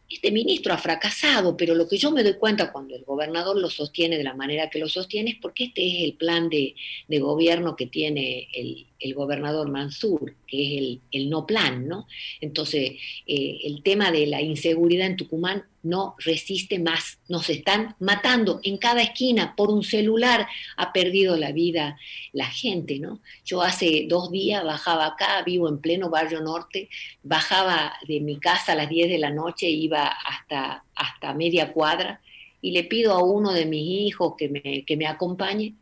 este 0.09 0.31
ministro 0.31 0.73
ha 0.73 0.77
fracasado, 0.77 1.57
pero 1.57 1.73
lo 1.73 1.87
que 1.87 1.97
yo 1.97 2.11
me 2.11 2.23
doy 2.23 2.35
cuenta 2.35 2.71
cuando 2.71 2.95
el 2.95 3.03
gobernador 3.03 3.57
lo 3.57 3.69
sostiene 3.69 4.17
de 4.17 4.23
la 4.23 4.35
manera 4.35 4.69
que 4.69 4.79
lo 4.79 4.87
sostiene 4.87 5.31
es 5.31 5.37
porque 5.41 5.65
este 5.65 5.87
es 5.87 6.03
el 6.03 6.13
plan 6.13 6.49
de, 6.49 6.75
gobierno 7.19 7.75
que 7.75 7.87
tiene 7.87 8.47
el, 8.53 8.85
gobernador 9.13 9.69
Mansur, 9.69 10.35
que 10.47 10.63
es 10.63 10.81
el, 10.81 11.01
el 11.11 11.29
no 11.29 11.45
plan, 11.45 11.87
¿no? 11.87 12.07
Entonces, 12.41 12.93
eh, 13.27 13.59
el 13.63 13.83
tema 13.83 14.11
de 14.11 14.27
la 14.27 14.41
inseguridad 14.41 15.07
en 15.07 15.17
Tucumán 15.17 15.63
no 15.83 16.15
resiste 16.17 16.79
más. 16.79 17.19
Nos 17.29 17.49
están 17.49 17.95
matando 17.99 18.59
en 18.63 18.77
cada 18.77 19.01
esquina 19.01 19.55
por 19.55 19.69
un 19.69 19.83
celular. 19.83 20.47
Ha 20.77 20.91
perdido 20.91 21.37
la 21.37 21.51
vida 21.51 21.97
la 22.33 22.47
gente, 22.47 22.99
¿no? 22.99 23.19
Yo 23.45 23.61
hace 23.61 24.05
dos 24.09 24.31
días 24.31 24.63
bajaba 24.63 25.05
acá, 25.05 25.43
vivo 25.45 25.69
en 25.69 25.79
pleno 25.79 26.09
barrio 26.09 26.41
norte, 26.41 26.89
bajaba 27.23 27.93
de 28.07 28.19
mi 28.19 28.39
casa 28.39 28.71
a 28.71 28.75
las 28.75 28.89
10 28.89 29.09
de 29.09 29.19
la 29.19 29.29
noche, 29.29 29.69
iba 29.69 30.07
hasta, 30.07 30.83
hasta 30.95 31.33
media 31.33 31.71
cuadra 31.71 32.21
y 32.61 32.71
le 32.71 32.83
pido 32.83 33.13
a 33.13 33.23
uno 33.23 33.53
de 33.53 33.67
mis 33.67 34.07
hijos 34.07 34.33
que 34.37 34.49
me, 34.49 34.83
que 34.85 34.97
me 34.97 35.05
acompañe 35.05 35.75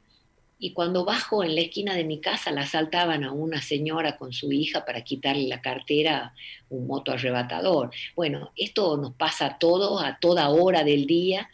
y 0.63 0.71
cuando 0.71 1.03
bajo 1.03 1.43
en 1.43 1.55
la 1.55 1.61
esquina 1.61 1.93
de 1.93 2.05
mi 2.05 2.21
casa 2.21 2.49
la 2.49 2.61
asaltaban 2.61 3.25
a 3.25 3.33
una 3.33 3.61
señora 3.61 4.15
con 4.15 4.31
su 4.31 4.49
hija 4.53 4.85
para 4.85 5.03
quitarle 5.03 5.45
la 5.49 5.59
cartera, 5.59 6.33
un 6.69 6.87
moto 6.87 7.11
arrebatador. 7.11 7.91
Bueno, 8.15 8.53
esto 8.55 8.95
nos 8.95 9.13
pasa 9.13 9.45
a 9.45 9.59
todos, 9.59 10.01
a 10.01 10.19
toda 10.21 10.47
hora 10.47 10.85
del 10.85 11.05
día, 11.05 11.49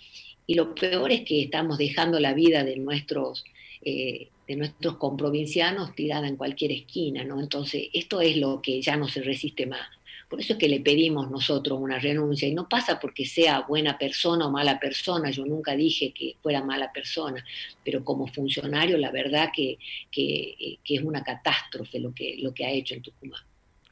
y 0.46 0.54
lo 0.54 0.76
peor 0.76 1.12
es 1.12 1.22
que 1.22 1.42
estamos 1.42 1.80
dejando 1.80 2.20
la 2.20 2.36
vida 2.36 2.64
de 2.64 2.78
nuestros, 2.78 3.46
eh, 3.82 4.30
de 4.48 4.56
nuestros 4.56 4.98
comprovincianos 4.98 5.96
tirada 5.96 6.28
en 6.28 6.36
cualquier 6.36 6.72
esquina, 6.72 7.24
¿no? 7.24 7.40
Entonces, 7.40 7.88
esto 7.94 8.22
es 8.22 8.38
lo 8.38 8.62
que 8.62 8.80
ya 8.80 8.96
no 8.96 9.08
se 9.08 9.24
resiste 9.24 9.66
más. 9.66 9.88
Por 10.30 10.40
eso 10.40 10.54
es 10.54 10.60
que 10.60 10.70
le 10.70 10.80
pedimos 10.80 11.32
nosotros 11.32 11.80
una 11.82 11.98
renuncia 11.98 12.48
y 12.48 12.54
no 12.54 12.70
pasa 12.70 13.00
porque 13.00 13.26
sea 13.26 13.62
buena 13.62 13.98
persona 13.98 14.46
o 14.46 14.52
mala 14.52 14.80
persona, 14.80 15.32
yo 15.32 15.44
nunca 15.44 15.76
dije 15.76 16.14
que 16.14 16.36
fuera 16.44 16.64
mala 16.64 16.92
persona, 16.94 17.44
pero 17.84 18.06
como 18.06 18.28
funcionario 18.28 18.98
la 19.00 19.12
verdad 19.12 19.50
que, 19.54 19.80
es 20.14 21.02
una 21.04 21.24
catástrofe 21.24 22.00
lo 22.00 22.14
que, 22.14 22.38
lo 22.40 22.54
que 22.54 22.66
ha 22.66 22.70
hecho 22.70 22.94
en 22.94 23.02
Tucumán. 23.02 23.42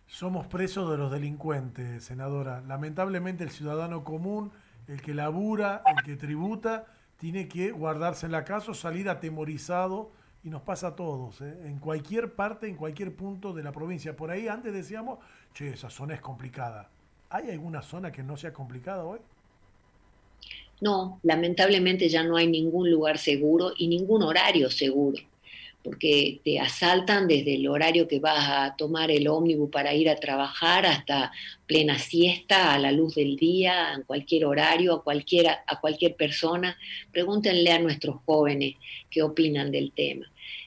Somos 0.05 0.45
presos 0.45 0.89
de 0.91 0.97
los 0.97 1.11
delincuentes, 1.11 2.03
senadora. 2.03 2.61
Lamentablemente 2.67 3.43
el 3.43 3.49
ciudadano 3.49 4.03
común, 4.03 4.51
el 4.87 5.01
que 5.01 5.15
labura, 5.15 5.81
el 5.97 6.03
que 6.03 6.15
tributa, 6.15 6.85
tiene 7.17 7.47
que 7.47 7.71
guardarse 7.71 8.27
en 8.27 8.31
la 8.31 8.45
casa 8.45 8.71
o 8.71 8.73
salir 8.75 9.09
atemorizado 9.09 10.11
y 10.47 10.49
nos 10.49 10.61
pasa 10.61 10.87
a 10.87 10.95
todos, 10.95 11.41
¿eh? 11.41 11.53
en 11.65 11.77
cualquier 11.77 12.31
parte, 12.33 12.69
en 12.69 12.77
cualquier 12.77 13.13
punto 13.13 13.51
de 13.51 13.61
la 13.63 13.73
provincia. 13.73 14.15
Por 14.15 14.31
ahí 14.31 14.47
antes 14.47 14.71
decíamos, 14.73 15.19
che, 15.53 15.71
esa 15.71 15.89
zona 15.89 16.13
es 16.13 16.21
complicada. 16.21 16.89
¿Hay 17.29 17.51
alguna 17.51 17.81
zona 17.81 18.13
que 18.13 18.23
no 18.23 18.37
sea 18.37 18.53
complicada 18.53 19.03
hoy? 19.03 19.19
No, 20.79 21.19
lamentablemente 21.23 22.07
ya 22.07 22.23
no 22.23 22.37
hay 22.37 22.47
ningún 22.47 22.89
lugar 22.89 23.17
seguro 23.17 23.73
y 23.77 23.89
ningún 23.89 24.23
horario 24.23 24.69
seguro, 24.69 25.21
porque 25.83 26.41
te 26.43 26.59
asaltan 26.59 27.27
desde 27.27 27.55
el 27.55 27.67
horario 27.67 28.07
que 28.07 28.19
vas 28.19 28.45
a 28.49 28.75
tomar 28.75 29.09
el 29.09 29.27
ómnibus 29.27 29.69
para 29.69 29.93
ir 29.93 30.09
a 30.09 30.17
trabajar 30.17 30.85
hasta 30.85 31.31
plena 31.65 31.97
siesta, 31.97 32.73
a 32.73 32.79
la 32.79 32.91
luz 32.91 33.15
del 33.15 33.37
día, 33.37 33.93
en 33.93 34.03
cualquier 34.03 34.45
horario, 34.45 34.93
a, 34.95 35.03
cualquiera, 35.03 35.63
a 35.65 35.79
cualquier 35.79 36.15
persona. 36.15 36.77
Pregúntenle 37.11 37.71
a 37.71 37.79
nuestros 37.79 38.17
jóvenes 38.25 38.75
qué 39.09 39.21
opinan 39.21 39.71
del 39.71 39.91
tema. 39.91 40.25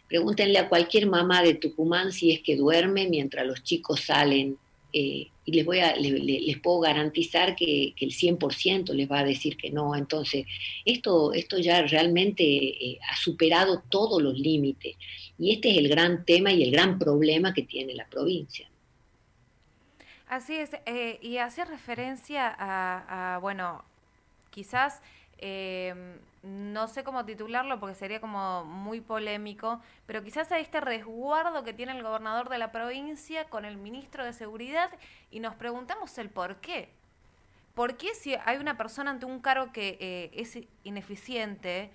Pregúntenle 0.08 0.58
a 0.58 0.68
cualquier 0.68 1.06
mamá 1.06 1.42
de 1.42 1.54
Tucumán 1.54 2.12
si 2.12 2.32
es 2.32 2.40
que 2.40 2.56
duerme 2.56 3.06
mientras 3.06 3.46
los 3.46 3.62
chicos 3.62 4.00
salen. 4.00 4.58
Eh, 4.92 5.28
y 5.44 5.52
les, 5.52 5.64
voy 5.64 5.80
a, 5.80 5.96
les, 5.96 6.58
puedo 6.58 6.80
garantizar 6.80 7.56
que, 7.56 7.94
el 7.98 8.10
100% 8.10 8.92
les 8.92 9.10
va 9.10 9.20
a 9.20 9.24
decir 9.24 9.56
que 9.56 9.70
no. 9.70 9.96
Entonces, 9.96 10.46
esto, 10.84 11.32
esto 11.32 11.58
ya 11.58 11.82
realmente 11.82 12.44
eh, 12.44 12.98
ha 13.10 13.16
superado 13.16 13.82
todos 13.88 14.22
los 14.22 14.38
límites. 14.38 14.96
Y 15.38 15.52
este 15.52 15.70
es 15.70 15.78
el 15.78 15.88
gran 15.88 16.24
tema 16.24 16.52
y 16.52 16.62
el 16.62 16.70
gran 16.70 16.98
problema 16.98 17.54
que 17.54 17.62
tiene 17.62 17.94
la 17.94 18.06
provincia. 18.06 18.68
Así 20.28 20.54
es, 20.54 20.70
eh, 20.86 21.18
y 21.22 21.38
hace 21.38 21.64
referencia 21.64 22.54
a, 22.56 23.38
bueno, 23.40 23.82
quizás 24.50 25.00
no 26.42 26.88
sé 26.88 27.04
cómo 27.04 27.24
titularlo 27.24 27.78
porque 27.80 27.94
sería 27.94 28.20
como 28.20 28.64
muy 28.64 29.00
polémico, 29.00 29.80
pero 30.06 30.22
quizás 30.22 30.50
a 30.52 30.58
este 30.58 30.80
resguardo 30.80 31.64
que 31.64 31.74
tiene 31.74 31.92
el 31.92 32.02
gobernador 32.02 32.48
de 32.48 32.58
la 32.58 32.72
provincia 32.72 33.44
con 33.44 33.64
el 33.64 33.76
ministro 33.76 34.24
de 34.24 34.32
Seguridad 34.32 34.90
y 35.30 35.40
nos 35.40 35.54
preguntamos 35.54 36.16
el 36.18 36.30
por 36.30 36.56
qué. 36.56 36.88
¿Por 37.74 37.96
qué 37.96 38.14
si 38.14 38.34
hay 38.44 38.56
una 38.56 38.76
persona 38.76 39.10
ante 39.10 39.26
un 39.26 39.40
cargo 39.40 39.72
que 39.72 39.98
eh, 40.00 40.30
es 40.34 40.58
ineficiente, 40.82 41.90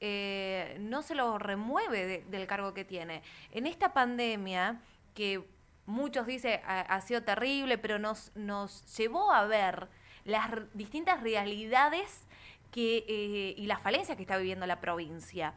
eh, 0.00 0.76
no 0.80 1.02
se 1.02 1.14
lo 1.14 1.38
remueve 1.38 2.24
del 2.28 2.46
cargo 2.46 2.74
que 2.74 2.84
tiene? 2.84 3.22
En 3.50 3.66
esta 3.66 3.92
pandemia, 3.92 4.80
que 5.14 5.44
muchos 5.86 6.26
dicen 6.26 6.60
ha, 6.64 7.00
sido 7.00 7.22
terrible, 7.24 7.78
pero 7.78 7.98
nos, 7.98 8.30
nos 8.36 8.96
llevó 8.96 9.32
a 9.32 9.44
ver 9.46 9.88
las 10.24 10.50
distintas 10.74 11.22
realidades 11.22 12.27
que, 12.70 13.04
eh, 13.08 13.54
y 13.56 13.66
las 13.66 13.80
falencias 13.82 14.16
que 14.16 14.22
está 14.22 14.36
viviendo 14.36 14.66
la 14.66 14.80
provincia. 14.80 15.54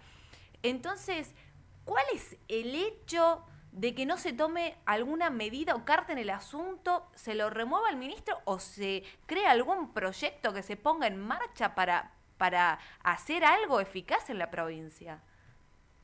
Entonces, 0.64 1.34
¿cuál 1.86 2.06
es 2.14 2.38
el 2.48 2.76
hecho 2.76 3.44
de 3.72 3.96
que 3.96 4.06
no 4.06 4.18
se 4.18 4.34
tome 4.34 4.78
alguna 4.86 5.30
medida 5.30 5.76
o 5.76 5.86
carta 5.86 6.12
en 6.12 6.20
el 6.20 6.30
asunto, 6.30 7.10
se 7.16 7.36
lo 7.36 7.50
remueva 7.50 7.90
el 7.90 7.96
ministro 7.96 8.40
o 8.44 8.60
se 8.60 9.04
crea 9.26 9.52
algún 9.52 9.94
proyecto 9.94 10.54
que 10.54 10.62
se 10.62 10.76
ponga 10.76 11.08
en 11.08 11.18
marcha 11.18 11.74
para, 11.74 12.12
para 12.38 12.80
hacer 13.02 13.46
algo 13.46 13.80
eficaz 13.80 14.30
en 14.30 14.40
la 14.40 14.52
provincia? 14.52 15.22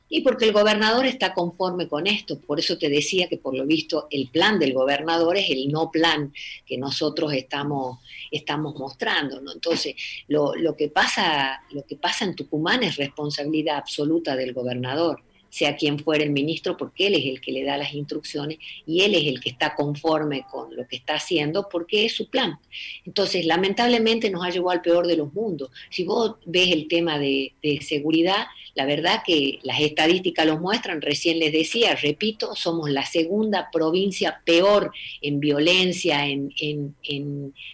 Y 0.10 0.22
porque 0.22 0.46
el 0.46 0.54
gobernador 0.54 1.06
está 1.06 1.34
conforme 1.34 1.88
con 1.88 2.08
esto, 2.08 2.40
por 2.40 2.60
eso 2.60 2.78
te 2.78 2.90
decía 2.90 3.28
que 3.28 3.38
por 3.38 3.56
lo 3.56 3.66
visto 3.66 4.08
el 4.10 4.30
plan 4.30 4.58
del 4.58 4.74
gobernador 4.74 5.38
es 5.38 5.50
el 5.50 5.68
no 5.70 5.92
plan 5.92 6.34
que 6.66 6.78
nosotros 6.78 7.34
estamos, 7.34 8.00
estamos 8.32 8.76
mostrando. 8.76 9.42
¿no? 9.42 9.52
Entonces, 9.52 9.96
lo, 10.28 10.56
lo, 10.56 10.76
que 10.76 10.88
pasa, 10.88 11.62
lo 11.72 11.84
que 11.86 11.98
pasa 11.98 12.26
en 12.26 12.36
Tucumán 12.36 12.84
es 12.84 12.96
responsabilidad 12.96 13.78
absoluta 13.78 14.36
del 14.36 14.54
gobernador 14.54 15.22
sea 15.50 15.76
quien 15.76 16.00
fuera 16.00 16.24
el 16.24 16.32
ministro, 16.32 16.78
porque 16.78 17.08
él 17.08 17.16
es 17.16 17.26
el 17.26 17.42
que 17.42 17.52
le 17.52 17.64
da 17.64 17.78
las 17.78 17.94
instrucciones 17.94 18.60
y 18.86 19.02
él 19.02 19.16
es 19.16 19.26
el 19.26 19.40
que 19.40 19.50
está 19.50 19.76
conforme 19.76 20.46
con 20.52 20.76
lo 20.76 20.88
que 20.88 20.98
está 20.98 21.16
haciendo 21.16 21.68
porque 21.70 22.06
es 22.06 22.16
su 22.16 22.30
plan. 22.30 22.60
Entonces, 23.06 23.46
lamentablemente 23.46 24.30
nos 24.30 24.46
ha 24.46 24.50
llevado 24.50 24.72
al 24.72 24.82
peor 24.82 25.08
de 25.08 25.18
los 25.18 25.34
mundos. 25.34 25.72
Si 25.90 26.04
vos 26.04 26.36
ves 26.46 26.72
el 26.72 26.88
tema 26.88 27.18
de, 27.20 27.54
seguridad, 27.82 28.48
la 28.78 28.86
verdad 28.86 29.24
que 29.26 29.58
las 29.64 29.82
estadísticas 29.82 30.46
lo 30.46 30.60
muestran, 30.60 31.02
recién 31.02 31.40
les 31.40 31.52
decía, 31.52 31.96
repito, 31.96 32.56
somos 32.56 32.92
la 32.92 33.04
segunda 33.04 33.70
provincia 33.72 34.40
peor 34.46 34.92
en 35.20 35.40
violencia, 35.40 36.28
en, 36.28 36.54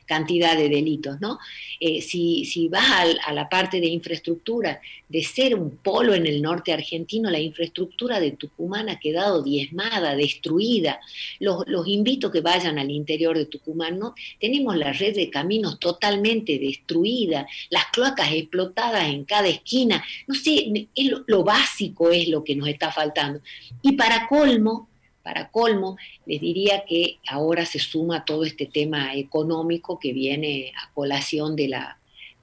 cantidad 0.05 0.55
de 0.57 0.69
delitos, 0.69 1.19
¿no? 1.19 1.39
Eh, 1.81 2.01
si, 2.01 2.45
si, 2.45 2.69
vas 2.69 3.17
a, 3.25 3.33
la 3.33 3.49
parte 3.49 3.81
de 3.81 3.87
infraestructura, 3.87 4.79
de 5.09 5.23
ser 5.23 5.55
un 5.55 5.71
polo 5.77 6.13
en 6.13 6.25
el 6.25 6.41
norte 6.41 6.71
argentino, 6.71 7.29
la 7.29 7.39
infraestructura 7.39 8.21
de 8.21 8.31
Tucumán 8.31 8.87
ha 8.87 8.99
quedado 8.99 9.43
diezmada, 9.43 10.15
destruida. 10.15 11.01
Los, 11.39 11.67
los 11.67 11.85
invito 11.85 12.27
a 12.27 12.31
que 12.31 12.39
vayan 12.39 12.79
al 12.79 12.91
interior 12.91 13.37
de 13.37 13.45
Tucumán, 13.45 13.99
¿no? 13.99 14.15
Tenemos 14.39 14.77
la 14.77 14.93
red 14.93 15.15
de 15.15 15.29
caminos 15.29 15.79
totalmente 15.79 16.57
destruida, 16.59 17.45
las 17.69 17.85
cloacas 17.91 18.31
explotadas 18.31 19.09
en 19.09 19.25
cada 19.25 19.49
esquina, 19.49 20.01
no 20.27 20.35
sé, 20.35 20.87
lo, 20.95 21.43
básico 21.43 22.11
es 22.11 22.27
lo 22.27 22.43
que 22.43 22.55
nos 22.55 22.67
está 22.67 22.91
faltando. 22.91 23.41
Y 23.81 23.93
para 23.93 24.27
colmo, 24.27 24.89
para 25.23 25.49
colmo, 25.49 25.97
les 26.25 26.41
diría 26.41 26.83
que 26.85 27.19
ahora 27.27 27.65
se 27.65 27.79
suma 27.79 28.25
todo 28.25 28.43
este 28.43 28.65
tema 28.65 29.15
económico 29.15 29.99
que 29.99 30.13
viene 30.13 30.73
a 30.75 30.91
colación 30.93 31.55
de 31.55 31.69
la, 31.69 31.97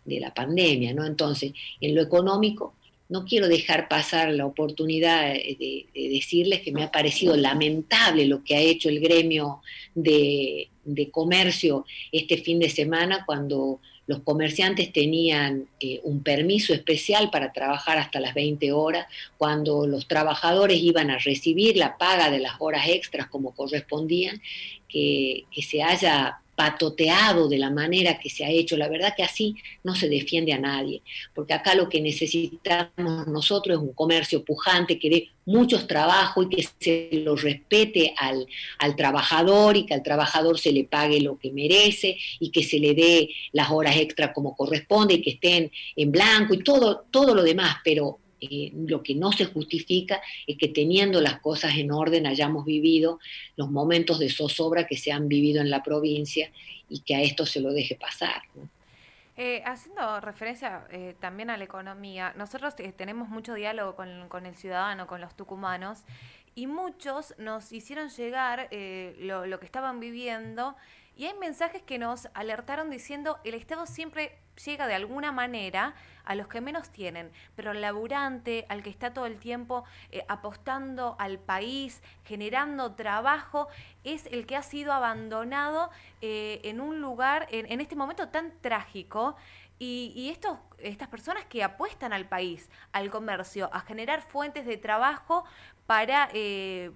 de 0.05 0.21
la 0.21 0.33
pandemia, 0.33 0.95
¿no? 0.95 1.05
Entonces, 1.05 1.53
en 1.81 1.95
lo 1.95 2.03
económico, 2.03 2.75
no 3.09 3.25
quiero 3.25 3.49
dejar 3.49 3.89
pasar 3.89 4.33
la 4.33 4.47
oportunidad 4.47 5.33
de, 5.33 5.87
decirles 5.95 6.61
que 6.61 6.73
me 6.73 6.85
ha 6.85 6.93
parecido 6.93 7.37
lamentable 7.37 8.25
lo 8.25 8.45
que 8.45 8.55
ha 8.55 8.61
hecho 8.61 8.89
el 8.89 9.01
gremio 9.01 9.61
de, 9.95 10.69
de 10.85 11.11
comercio 11.11 11.85
este 12.13 12.39
fin 12.39 12.61
de 12.61 12.71
semana 12.71 13.25
cuando 13.27 13.81
los 14.11 14.23
comerciantes 14.25 14.93
tenían 14.93 15.69
eh, 15.79 16.01
un 16.03 16.25
permiso 16.25 16.75
especial 16.75 17.31
para 17.31 17.53
trabajar 17.53 17.97
hasta 17.97 18.19
las 18.19 18.35
20 18.35 18.73
horas, 18.73 19.07
cuando 19.39 19.87
los 19.87 20.09
trabajadores 20.09 20.79
iban 20.83 21.13
a 21.13 21.19
recibir 21.19 21.77
la 21.77 21.97
paga 21.97 22.29
de 22.29 22.41
las 22.41 22.55
horas 22.59 22.89
extras 22.89 23.29
como 23.29 23.55
correspondían, 23.55 24.43
que, 24.89 25.45
que 25.53 25.63
se 25.63 25.85
haya 25.85 26.40
patoteado 26.61 27.49
de 27.49 27.57
la 27.57 27.71
manera 27.71 28.19
que 28.19 28.29
se 28.29 28.45
ha 28.45 28.51
hecho. 28.51 28.77
La 28.77 28.91
verdad 28.91 29.15
que 29.17 29.23
así 29.23 29.57
no 29.83 29.95
se 29.95 30.11
defiende 30.11 30.53
a 30.53 30.59
nadie, 30.59 31.01
porque 31.35 31.55
acá 31.55 31.75
lo 31.75 31.89
que 31.89 32.03
necesitamos 32.03 33.27
nosotros 33.29 33.79
es 33.79 33.83
un 33.83 33.95
comercio 33.95 34.45
pujante 34.45 34.99
que 34.99 35.09
dé 35.09 35.29
muchos 35.47 35.87
trabajos 35.87 36.49
y 36.51 36.57
que 36.57 36.69
se 36.79 37.09
lo 37.25 37.35
respete 37.35 38.13
al, 38.19 38.47
al 38.79 38.95
trabajador 38.95 39.79
y 39.79 39.87
que 39.87 39.95
al 39.95 40.03
trabajador 40.03 40.59
se 40.59 40.71
le 40.71 40.85
pague 40.85 41.23
lo 41.23 41.39
que 41.39 41.51
merece 41.51 42.19
y 42.39 42.51
que 42.51 42.63
se 42.63 42.79
le 42.79 42.93
dé 42.93 43.31
las 43.53 43.71
horas 43.71 43.97
extras 43.97 44.33
como 44.35 44.55
corresponde 44.55 45.15
y 45.15 45.23
que 45.23 45.31
estén 45.31 45.73
en 45.97 46.13
blanco 46.13 46.53
y 46.53 46.59
todo, 46.59 47.07
todo 47.11 47.35
lo 47.35 47.43
demás, 47.43 47.77
pero 47.83 48.19
eh, 48.41 48.73
lo 48.75 49.03
que 49.03 49.15
no 49.15 49.33
se 49.33 49.45
justifica 49.45 50.21
es 50.47 50.57
que 50.57 50.69
teniendo 50.69 51.21
las 51.21 51.41
cosas 51.41 51.77
en 51.77 51.93
orden 51.93 52.27
hayamos 52.27 52.65
vivido 52.65 53.19
los 53.57 53.71
momentos 53.71 54.19
de 54.19 54.31
zozobra 54.31 54.87
que 54.87 54.97
se 54.97 55.13
han 55.13 55.29
vivido 55.29 55.61
en 55.61 55.71
la 55.71 55.83
provincia 55.83 56.51
y 56.89 57.01
que 57.01 57.15
a 57.15 57.23
esto 57.23 57.47
se 57.47 57.61
lo 57.61 57.73
deje 57.73 57.97
pasar. 57.97 58.43
Eh, 59.37 59.63
haciendo 59.65 60.21
referencia 60.21 60.87
eh, 60.91 61.15
también 61.19 61.51
a 61.51 61.57
la 61.57 61.65
economía, 61.65 62.35
nosotros 62.37 62.75
tenemos 62.97 63.29
mucho 63.29 63.55
diálogo 63.55 63.97
con, 63.97 64.47
el 64.47 64.55
ciudadano, 64.55 65.07
con 65.07 65.21
los 65.21 65.35
tucumanos, 65.35 66.01
y 66.55 66.67
muchos 66.67 67.35
nos 67.39 67.73
hicieron 67.73 68.11
llegar 68.11 68.69
lo, 69.21 69.47
lo 69.47 69.61
que 69.61 69.67
estaban 69.67 70.01
viviendo 70.01 70.75
y 71.21 71.27
hay 71.27 71.35
mensajes 71.35 71.83
que 71.83 71.99
nos 71.99 72.29
alertaron 72.33 72.89
diciendo 72.89 73.39
el 73.45 73.53
Estado 73.53 73.85
siempre 73.85 74.39
llega 74.65 74.87
de 74.87 74.95
alguna 74.95 75.33
manera 75.33 75.95
a 76.25 76.35
los 76.35 76.49
que 76.49 76.61
menos 76.61 76.91
tienen, 76.91 77.31
pero 77.57 77.73
al 77.73 77.81
laburante, 77.81 78.67
al 78.69 78.83
que 78.83 78.91
está 78.91 79.13
todo 79.13 79.27
el 79.27 79.39
tiempo 79.39 79.85
eh, 80.13 80.25
apostando 80.29 81.17
al 81.19 81.39
país, 81.39 82.03
generando 82.25 82.95
trabajo, 82.95 83.69
es 84.05 84.27
el 84.27 84.47
que 84.47 84.57
ha 84.57 84.63
sido 84.63 84.93
abandonado 84.93 85.91
eh, 86.21 86.61
en 86.65 86.81
un 86.81 87.01
lugar, 87.01 87.49
en, 87.51 87.81
este 87.81 87.97
momento 87.97 88.29
tan 88.29 88.53
trágico. 88.61 89.37
Y, 89.83 90.29
estos, 90.31 90.59
estas 90.77 91.09
personas 91.09 91.47
que 91.47 91.65
apuestan 91.65 92.13
al 92.13 92.29
país, 92.29 92.69
al 92.93 93.11
comercio, 93.11 93.71
a 93.73 93.81
generar 93.81 94.21
fuentes 94.21 94.67
de 94.67 94.77
trabajo 94.77 95.47
para 95.87 96.29
eh, 96.35 96.91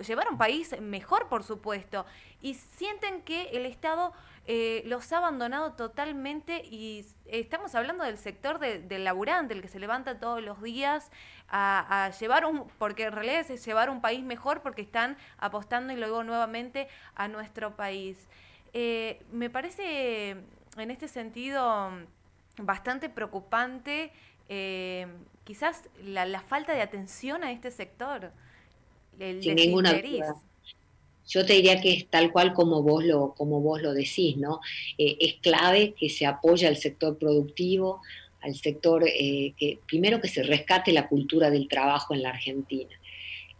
llevar 0.00 0.28
un 0.30 0.38
país 0.38 0.74
mejor, 0.80 1.28
por 1.28 1.42
supuesto, 1.42 2.06
y 2.40 2.54
sienten 2.54 3.22
que 3.22 3.50
el 3.50 3.66
Estado 3.66 4.12
eh, 4.46 4.82
los 4.86 5.12
ha 5.12 5.18
abandonado 5.18 5.74
totalmente 5.74 6.62
y 6.64 7.06
estamos 7.26 7.74
hablando 7.74 8.04
del 8.04 8.18
sector 8.18 8.58
del 8.58 9.04
laburante, 9.04 9.54
el 9.54 9.62
que 9.62 9.68
se 9.68 9.78
levanta 9.78 10.18
todos 10.18 10.42
los 10.42 10.62
días 10.62 11.10
a, 11.48 12.10
llevar 12.18 12.44
un, 12.46 12.68
porque 12.78 13.04
en 13.04 13.12
realidad 13.12 13.48
es 13.48 13.64
llevar 13.64 13.90
un 13.90 14.00
país 14.00 14.24
mejor 14.24 14.62
porque 14.62 14.82
están 14.82 15.16
apostando 15.38 15.92
y 15.92 15.96
luego 15.96 16.24
nuevamente 16.24 16.88
a 17.14 17.28
nuestro 17.28 17.76
país. 17.76 18.28
Eh, 18.72 19.22
me 19.30 19.50
parece 19.50 20.30
en 20.76 20.90
este 20.90 21.08
sentido 21.08 21.90
bastante 22.56 23.08
preocupante 23.08 24.12
eh, 24.52 25.06
quizás 25.44 25.88
la, 26.02 26.40
falta 26.40 26.72
de 26.72 26.82
atención 26.82 27.44
a 27.44 27.52
este 27.52 27.70
sector. 27.70 28.32
El 29.18 29.42
Sin 29.42 29.54
ninguna 29.54 30.00
yo 31.30 31.46
te 31.46 31.52
diría 31.52 31.80
que 31.80 31.92
es 31.92 32.08
tal 32.08 32.32
cual 32.32 32.52
como 32.52 32.82
vos 32.82 33.04
lo, 33.04 33.34
como 33.34 33.60
vos 33.60 33.80
lo 33.80 33.94
decís, 33.94 34.36
¿no? 34.36 34.60
Eh, 34.98 35.16
es 35.20 35.34
clave 35.34 35.94
que 35.96 36.08
se 36.10 36.26
apoye 36.26 36.66
al 36.66 36.76
sector 36.76 37.18
productivo, 37.18 38.02
al 38.40 38.56
sector 38.56 39.04
eh, 39.06 39.54
que 39.56 39.78
primero 39.86 40.20
que 40.20 40.26
se 40.26 40.42
rescate 40.42 40.92
la 40.92 41.08
cultura 41.08 41.50
del 41.50 41.68
trabajo 41.68 42.14
en 42.14 42.22
la 42.22 42.30
Argentina. 42.30 42.90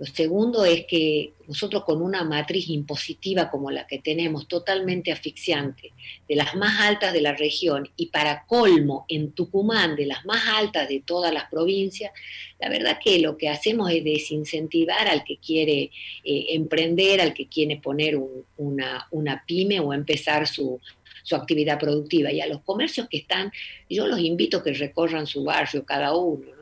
Lo 0.00 0.06
segundo 0.06 0.64
es 0.64 0.86
que 0.86 1.34
nosotros 1.46 1.84
con 1.84 2.00
una 2.00 2.24
matriz 2.24 2.70
impositiva 2.70 3.50
como 3.50 3.70
la 3.70 3.86
que 3.86 3.98
tenemos, 3.98 4.48
totalmente 4.48 5.12
asfixiante, 5.12 5.92
de 6.26 6.36
las 6.36 6.54
más 6.54 6.80
altas 6.80 7.12
de 7.12 7.20
la 7.20 7.34
región 7.34 7.86
y 7.96 8.06
para 8.06 8.46
colmo 8.46 9.04
en 9.08 9.32
Tucumán, 9.32 9.96
de 9.96 10.06
las 10.06 10.24
más 10.24 10.40
altas 10.56 10.88
de 10.88 11.02
todas 11.04 11.34
las 11.34 11.50
provincias, 11.50 12.12
la 12.58 12.70
verdad 12.70 12.98
que 12.98 13.18
lo 13.18 13.36
que 13.36 13.50
hacemos 13.50 13.90
es 13.90 14.02
desincentivar 14.02 15.06
al 15.06 15.22
que 15.22 15.36
quiere 15.36 15.90
eh, 16.24 16.46
emprender, 16.48 17.20
al 17.20 17.34
que 17.34 17.48
quiere 17.48 17.76
poner 17.76 18.18
una, 18.56 19.44
pyme 19.46 19.80
o 19.80 19.92
empezar 19.92 20.46
su, 20.46 20.80
su 21.22 21.36
actividad 21.36 21.78
productiva. 21.78 22.32
Y 22.32 22.40
a 22.40 22.46
los 22.46 22.62
comercios 22.62 23.06
que 23.06 23.18
están, 23.18 23.52
yo 23.90 24.06
los 24.06 24.20
invito 24.20 24.56
a 24.56 24.64
que 24.64 24.72
recorran 24.72 25.26
su 25.26 25.44
barrio 25.44 25.84
cada 25.84 26.14
uno. 26.14 26.59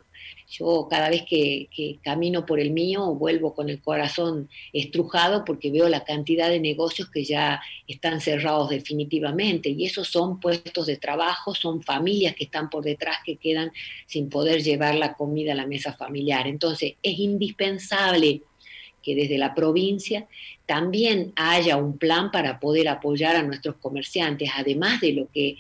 Yo 0.51 0.89
cada 0.89 1.11
vez 1.11 1.25
que, 1.29 1.69
camino 2.03 2.47
por 2.47 2.59
el 2.59 2.71
mío 2.71 3.15
vuelvo 3.15 3.55
con 3.55 3.69
el 3.69 3.83
corazón 3.83 4.49
estrujado 4.73 5.45
porque 5.45 5.71
veo 5.71 5.89
la 5.91 6.05
cantidad 6.05 6.49
de 6.49 6.59
negocios 6.59 7.11
que 7.11 7.23
ya 7.23 7.61
están 7.87 8.23
cerrados 8.23 8.71
definitivamente 8.71 9.69
y 9.69 9.85
esos 9.85 10.09
son 10.09 10.41
puestos 10.41 10.87
de 10.87 10.97
trabajo, 10.97 11.55
son 11.55 11.83
familias 11.83 12.35
que 12.35 12.45
están 12.45 12.71
por 12.71 12.83
detrás 12.83 13.19
que 13.27 13.37
quedan 13.37 13.73
sin 14.07 14.31
poder 14.31 14.63
llevar 14.63 14.95
la 14.95 15.13
comida 15.15 15.53
a 15.53 15.57
la 15.57 15.67
mesa 15.67 15.93
familiar. 15.93 16.47
Entonces 16.47 16.95
es 17.03 17.19
indispensable 17.19 18.41
que 19.03 19.15
desde 19.15 19.37
la 19.37 19.55
provincia 19.55 20.27
también 20.65 21.33
haya 21.37 21.77
un 21.77 21.99
plan 21.99 22.31
para 22.31 22.59
poder 22.59 22.89
apoyar 22.89 23.37
a 23.37 23.43
nuestros 23.43 23.77
comerciantes, 23.77 24.51
además 24.57 25.03
de 25.03 25.13
lo 25.13 25.29
que 25.31 25.57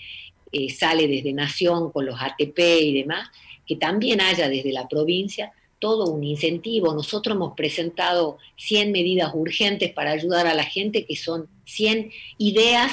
eh, 0.50 0.70
sale 0.70 1.06
desde 1.06 1.34
Nación 1.34 1.92
con 1.92 2.06
los 2.06 2.18
ATP 2.18 2.58
y 2.58 2.94
demás, 2.94 3.28
que 3.68 3.76
también 3.76 4.20
haya 4.20 4.48
desde 4.48 4.72
la 4.72 4.88
provincia 4.88 5.52
todo 5.78 6.10
un 6.10 6.24
incentivo. 6.24 6.92
Nosotros 6.92 7.36
hemos 7.36 7.54
presentado 7.54 8.38
100 8.56 8.90
medidas 8.90 9.30
urgentes 9.34 9.92
para 9.92 10.10
ayudar 10.10 10.46
a 10.46 10.54
la 10.54 10.64
gente, 10.64 11.04
que 11.04 11.14
son 11.14 11.48
100 11.66 12.10
ideas 12.38 12.90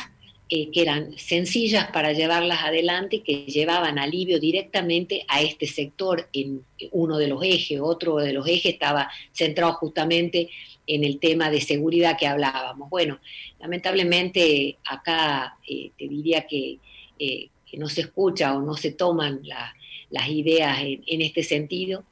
eh, 0.48 0.70
que 0.70 0.84
eran 0.84 1.18
sencillas 1.18 1.90
para 1.92 2.14
llevarlas 2.14 2.64
adelante, 2.64 3.24
que 3.24 3.46
llevaban 3.48 3.98
alivio 3.98 4.40
directamente 4.40 5.26
a 5.28 5.42
este 5.42 5.66
sector 5.66 6.30
en 6.34 6.64
uno 6.92 7.18
de 7.18 7.28
los 7.28 7.44
ejes. 7.44 7.80
Otro 7.82 8.18
de 8.18 8.32
los 8.32 8.48
ejes 8.48 8.74
estaba 8.74 9.10
centrado 9.32 9.74
justamente 9.74 10.50
en 10.86 11.04
el 11.04 11.20
tema 11.20 11.50
de 11.50 11.62
seguridad 11.62 12.16
que 12.16 12.28
hablábamos. 12.28 12.92
Bueno, 12.92 13.20
lamentablemente 13.60 14.78
acá 14.86 15.58
eh, 15.68 15.90
te 15.98 16.08
diría 16.08 16.46
que, 16.46 16.78
eh, 17.18 17.50
que, 17.66 17.78
no 17.78 17.90
se 17.90 18.02
escucha 18.02 18.56
o 18.56 18.62
no 18.62 18.76
se 18.76 18.92
toman 18.92 19.40
las 19.44 19.74
las 20.16 20.30
ideas 20.30 20.78
en, 20.82 21.22
este 21.22 21.44
sentido 21.44 22.06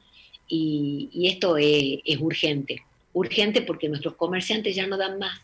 y, 0.45 1.09
esto 1.25 1.55
es, 1.55 2.01
urgente, 2.19 2.83
urgente 3.13 3.61
porque 3.61 3.87
nuestros 3.87 4.15
comerciantes 4.15 4.75
ya 4.75 4.85
no 4.85 4.97
dan 4.97 5.17
más, 5.19 5.39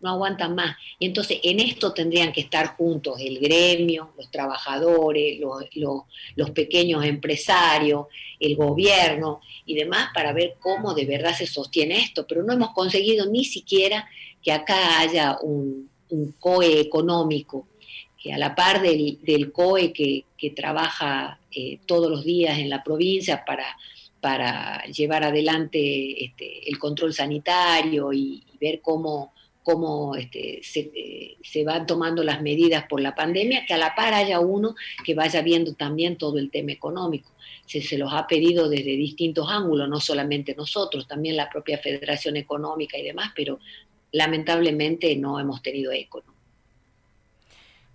no 0.00 0.08
aguantan 0.08 0.54
más. 0.54 0.78
Y 0.98 1.04
entonces 1.04 1.40
en 1.42 1.60
esto 1.60 1.92
tendrían 1.92 2.32
que 2.32 2.40
estar 2.40 2.68
juntos 2.68 3.20
el 3.20 3.38
gremio, 3.38 4.12
los 4.16 4.30
trabajadores, 4.30 5.38
los, 5.74 6.50
pequeños 6.52 7.04
empresarios, 7.04 8.06
el 8.40 8.56
gobierno 8.56 9.42
y 9.66 9.74
demás 9.74 10.08
para 10.14 10.32
ver 10.32 10.54
cómo 10.58 10.94
de 10.94 11.04
verdad 11.04 11.36
se 11.36 11.46
sostiene 11.46 11.98
esto. 11.98 12.26
Pero 12.26 12.42
no 12.42 12.54
hemos 12.54 12.70
conseguido 12.70 13.26
ni 13.26 13.44
siquiera 13.44 14.08
que 14.42 14.52
acá 14.52 15.00
haya 15.00 15.36
un, 15.42 15.90
COE 16.40 16.80
económico, 16.80 17.68
que 18.20 18.32
a 18.32 18.38
la 18.38 18.54
par 18.54 18.80
del, 18.80 19.52
COE 19.52 19.92
que, 19.92 20.24
que 20.38 20.50
trabaja 20.50 21.39
eh, 21.52 21.80
todos 21.86 22.10
los 22.10 22.24
días 22.24 22.58
en 22.58 22.70
la 22.70 22.82
provincia 22.82 23.44
para, 23.44 23.76
para 24.20 24.84
llevar 24.84 25.24
adelante 25.24 26.24
este, 26.24 26.68
el 26.68 26.78
control 26.78 27.12
sanitario 27.14 28.12
y, 28.12 28.44
ver 28.60 28.82
cómo, 28.82 29.32
cómo 29.62 30.14
este, 30.16 30.60
se, 30.62 31.36
se, 31.42 31.64
van 31.64 31.86
tomando 31.86 32.22
las 32.22 32.42
medidas 32.42 32.84
por 32.86 33.00
la 33.00 33.14
pandemia, 33.14 33.64
que 33.64 33.72
a 33.72 33.78
la 33.78 33.94
par 33.94 34.12
haya 34.12 34.38
uno 34.38 34.74
que 35.02 35.14
vaya 35.14 35.40
viendo 35.40 35.72
también 35.72 36.16
todo 36.18 36.36
el 36.36 36.50
tema 36.50 36.72
económico. 36.72 37.30
Se, 37.64 37.80
se 37.80 37.96
los 37.96 38.12
ha 38.12 38.26
pedido 38.26 38.68
desde 38.68 38.96
distintos 38.96 39.48
ángulos, 39.48 39.88
no 39.88 39.98
solamente 39.98 40.54
nosotros, 40.54 41.08
también 41.08 41.36
la 41.36 41.48
propia 41.48 41.78
Federación 41.78 42.36
Económica 42.36 42.98
y 42.98 43.02
demás, 43.02 43.32
pero 43.34 43.60
lamentablemente 44.12 45.16
no 45.16 45.40
hemos 45.40 45.62
tenido 45.62 45.90
eco. 45.92 46.22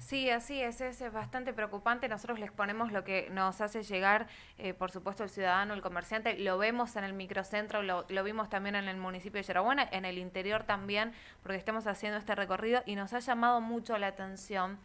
Sí, 0.06 0.30
así 0.30 0.62
es, 0.62 0.82
es 0.82 1.02
bastante 1.12 1.52
preocupante. 1.52 2.08
Nosotros 2.08 2.38
les 2.38 2.52
ponemos 2.52 2.92
lo 2.92 3.04
que 3.04 3.28
nos 3.32 3.60
hace 3.60 3.82
llegar, 3.82 4.28
eh, 4.60 4.76
por 4.76 4.92
supuesto, 4.92 5.24
el 5.24 5.32
ciudadano, 5.32 5.74
el 5.74 5.82
comerciante. 5.82 6.38
Lo 6.38 6.60
vemos 6.60 6.96
en 6.96 7.06
el 7.06 7.14
microcentro, 7.14 7.82
lo, 7.82 8.06
lo 8.10 8.24
vimos 8.24 8.48
también 8.48 8.76
en 8.76 8.88
el 8.88 8.98
municipio 8.98 9.40
de 9.40 9.48
Yarabuena, 9.48 9.90
en 9.92 10.06
el 10.06 10.20
interior 10.20 10.64
también, 10.64 11.12
porque 11.42 11.58
estamos 11.58 11.88
haciendo 11.88 12.20
este 12.20 12.36
recorrido 12.36 12.84
y 12.86 12.94
nos 12.94 13.14
ha 13.14 13.20
llamado 13.20 13.62
mucho 13.62 13.98
la 13.98 14.06
atención 14.06 14.78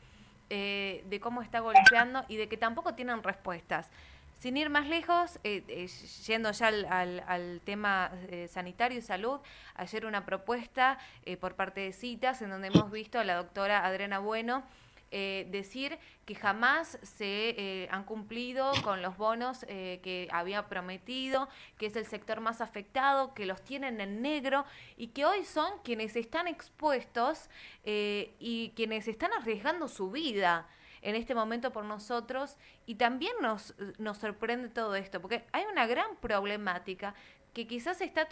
eh, 0.48 1.04
de 1.04 1.20
cómo 1.20 1.42
está 1.42 1.60
golpeando 1.60 2.24
y 2.26 2.38
de 2.38 2.48
que 2.48 2.56
tampoco 2.56 2.94
tienen 2.94 3.22
respuestas. 3.22 3.90
Sin 4.38 4.56
ir 4.56 4.70
más 4.70 4.86
lejos, 4.86 5.38
eh, 5.44 5.86
yendo 6.26 6.50
ya 6.50 6.68
al, 6.68 7.22
al, 7.26 7.60
tema 7.66 8.10
sanitario 8.48 8.96
y 8.96 9.02
salud, 9.02 9.38
ayer 9.74 10.06
una 10.06 10.24
propuesta 10.24 10.96
por 11.42 11.56
parte 11.56 11.82
de 11.82 11.92
CITAS 11.92 12.40
en 12.40 12.48
donde 12.48 12.68
hemos 12.68 12.90
visto 12.90 13.20
a 13.20 13.24
la 13.24 13.34
doctora 13.34 13.84
Adriana 13.84 14.18
Bueno 14.18 14.64
eh, 15.12 15.48
decir 15.50 15.98
que 16.24 16.36
jamás 16.36 16.96
se 17.02 17.48
eh, 17.58 17.88
han 17.90 18.04
cumplido 18.04 18.70
con 18.84 19.02
los 19.02 19.16
bonos 19.16 19.64
eh, 19.66 19.98
que 20.04 20.28
había 20.30 20.68
prometido, 20.68 21.48
que 21.78 21.86
es 21.86 21.96
el 21.96 22.06
sector 22.06 22.40
más 22.40 22.60
afectado, 22.60 23.34
que 23.34 23.44
los 23.44 23.60
tienen 23.60 24.00
en 24.00 24.22
negro 24.22 24.64
y 24.96 25.08
que 25.08 25.24
hoy 25.24 25.44
son 25.44 25.72
quienes 25.82 26.14
están 26.14 26.46
expuestos 26.46 27.50
y 27.84 28.72
quienes 28.76 29.08
están 29.08 29.32
arriesgando 29.32 29.88
su 29.88 30.12
vida 30.12 30.68
en 31.02 31.16
este 31.16 31.34
momento 31.34 31.72
por 31.72 31.84
nosotros 31.84 32.56
y 32.86 32.94
también 32.94 33.32
nos, 33.40 33.74
nos 33.98 34.18
sorprende 34.18 34.68
todo 34.68 34.94
esto, 34.94 35.20
porque 35.20 35.44
hay 35.50 35.64
una 35.64 35.88
gran 35.88 36.14
problemática 36.20 37.14
que 37.52 37.66
quizás 37.66 38.00
está 38.00 38.28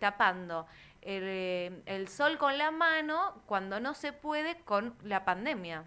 tapando 0.00 0.66
el, 1.02 1.82
el 1.86 2.08
sol 2.08 2.36
con 2.36 2.58
la 2.58 2.72
mano 2.72 3.42
cuando 3.46 3.78
no 3.78 3.94
se 3.94 4.12
puede 4.12 4.56
con 4.64 4.96
la 5.04 5.24
pandemia. 5.24 5.84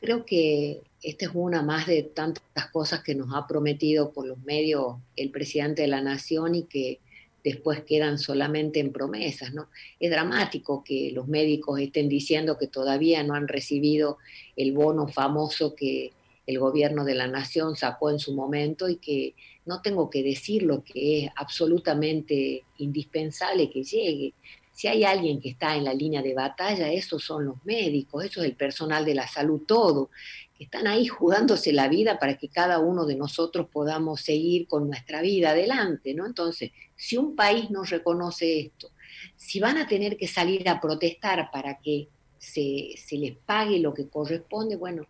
Creo 0.00 0.24
que 0.24 0.80
esta 1.02 1.26
es 1.26 1.30
una 1.34 1.62
más 1.62 1.86
de 1.86 2.02
tantas 2.02 2.66
cosas 2.72 3.02
que 3.02 3.14
nos 3.14 3.34
ha 3.34 3.46
prometido 3.46 4.12
por 4.12 4.26
los 4.26 4.38
medios 4.38 4.96
el 5.16 5.30
presidente 5.30 5.82
de 5.82 5.88
la 5.88 6.00
nación 6.00 6.54
y 6.54 6.64
que 6.64 7.00
después 7.44 7.82
quedan 7.84 8.18
solamente 8.18 8.80
en 8.80 8.92
promesas, 8.92 9.52
¿no? 9.54 9.68
Es 9.98 10.10
dramático 10.10 10.84
que 10.84 11.10
los 11.12 11.26
médicos 11.28 11.80
estén 11.80 12.08
diciendo 12.08 12.58
que 12.58 12.66
todavía 12.66 13.22
no 13.22 13.34
han 13.34 13.48
recibido 13.48 14.18
el 14.56 14.72
bono 14.72 15.08
famoso 15.08 15.74
que 15.74 16.12
el 16.46 16.58
gobierno 16.58 17.04
de 17.04 17.14
la 17.14 17.28
nación 17.28 17.76
sacó 17.76 18.10
en 18.10 18.18
su 18.18 18.34
momento 18.34 18.88
y 18.88 18.96
que 18.96 19.34
no 19.66 19.82
tengo 19.82 20.10
que 20.10 20.22
decir 20.22 20.62
lo 20.64 20.82
que 20.82 21.24
es 21.24 21.30
absolutamente 21.36 22.64
indispensable 22.78 23.70
que 23.70 23.84
llegue. 23.84 24.34
Si 24.80 24.88
hay 24.88 25.04
alguien 25.04 25.42
que 25.42 25.50
está 25.50 25.76
en 25.76 25.84
la 25.84 25.92
línea 25.92 26.22
de 26.22 26.32
batalla, 26.32 26.90
esos 26.90 27.22
son 27.22 27.44
los 27.44 27.62
médicos, 27.66 28.24
eso 28.24 28.40
es 28.40 28.46
el 28.46 28.56
personal 28.56 29.04
de 29.04 29.14
la 29.14 29.28
salud, 29.28 29.60
todo, 29.66 30.08
que 30.56 30.64
están 30.64 30.86
ahí 30.86 31.06
jugándose 31.06 31.74
la 31.74 31.86
vida 31.86 32.18
para 32.18 32.38
que 32.38 32.48
cada 32.48 32.78
uno 32.78 33.04
de 33.04 33.14
nosotros 33.14 33.68
podamos 33.70 34.22
seguir 34.22 34.66
con 34.66 34.88
nuestra 34.88 35.20
vida 35.20 35.50
adelante, 35.50 36.14
¿no? 36.14 36.24
Entonces, 36.24 36.70
si 36.96 37.18
un 37.18 37.36
país 37.36 37.70
no 37.70 37.84
reconoce 37.84 38.58
esto, 38.58 38.90
si 39.36 39.60
van 39.60 39.76
a 39.76 39.86
tener 39.86 40.16
que 40.16 40.26
salir 40.26 40.66
a 40.66 40.80
protestar 40.80 41.50
para 41.50 41.78
que 41.78 42.08
se, 42.38 42.94
les 43.10 43.36
pague 43.36 43.80
lo 43.80 43.92
que 43.92 44.08
corresponde, 44.08 44.76
bueno, 44.76 45.06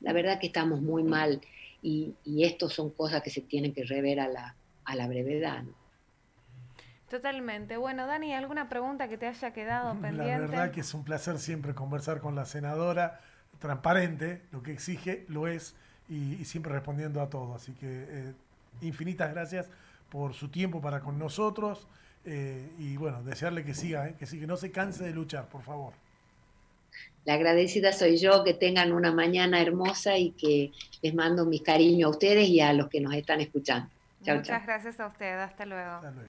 la 0.00 0.12
verdad 0.12 0.40
que 0.40 0.48
estamos 0.48 0.82
muy 0.82 1.04
mal 1.04 1.40
y, 1.82 2.14
y 2.24 2.56
son 2.68 2.90
cosas 2.90 3.22
que 3.22 3.30
se 3.30 3.42
tienen 3.42 3.72
que 3.72 3.84
rever 3.84 4.18
a 4.18 4.26
la, 4.26 4.56
a 4.84 4.96
la 4.96 5.06
brevedad, 5.06 5.62
¿no? 5.62 5.83
Totalmente. 7.08 7.76
Bueno, 7.76 8.06
Dani, 8.06 8.34
¿alguna 8.34 8.68
pregunta 8.68 9.08
que 9.08 9.18
te 9.18 9.26
haya 9.26 9.52
quedado 9.52 9.92
pendiente? 10.00 10.24
La 10.26 10.38
verdad 10.38 10.70
que 10.70 10.80
es 10.80 10.94
un 10.94 11.04
placer 11.04 11.38
siempre 11.38 11.74
conversar 11.74 12.20
con 12.20 12.34
la 12.34 12.44
senadora, 12.46 13.20
transparente, 13.58 14.42
lo 14.52 14.62
que 14.62 14.72
exige 14.72 15.24
lo 15.28 15.46
es 15.46 15.74
y, 16.08 16.44
siempre 16.44 16.72
respondiendo 16.72 17.20
a 17.20 17.28
todo. 17.28 17.54
Así 17.54 17.72
que 17.72 17.86
eh, 18.08 18.32
infinitas 18.80 19.32
gracias 19.32 19.68
por 20.10 20.34
su 20.34 20.48
tiempo 20.48 20.80
para 20.80 21.00
con 21.00 21.18
nosotros 21.18 21.86
eh, 22.24 22.70
y 22.78 22.96
bueno, 22.96 23.22
desearle 23.22 23.64
que 23.64 23.74
siga, 23.74 24.08
eh, 24.08 24.14
que 24.18 24.26
siga, 24.26 24.42
que 24.42 24.46
no 24.46 24.56
se 24.56 24.70
canse 24.70 25.04
de 25.04 25.12
luchar, 25.12 25.48
por 25.48 25.62
favor. 25.62 25.92
La 27.24 27.34
agradecida 27.34 27.92
soy 27.92 28.18
yo, 28.18 28.44
que 28.44 28.54
tengan 28.54 28.92
una 28.92 29.12
mañana 29.12 29.60
hermosa 29.60 30.16
y 30.18 30.32
que 30.32 30.72
les 31.02 31.14
mando 31.14 31.46
mi 31.46 31.60
cariño 31.60 32.08
a 32.08 32.10
ustedes 32.10 32.48
y 32.48 32.60
a 32.60 32.72
los 32.72 32.88
que 32.88 33.00
nos 33.00 33.14
están 33.14 33.40
escuchando. 33.40 33.88
Muchas 34.20 34.64
gracias 34.64 35.00
a 35.00 35.06
usted, 35.06 35.38
hasta 35.38 35.66
luego. 35.66 35.90
Hasta 35.90 36.10
luego. 36.10 36.22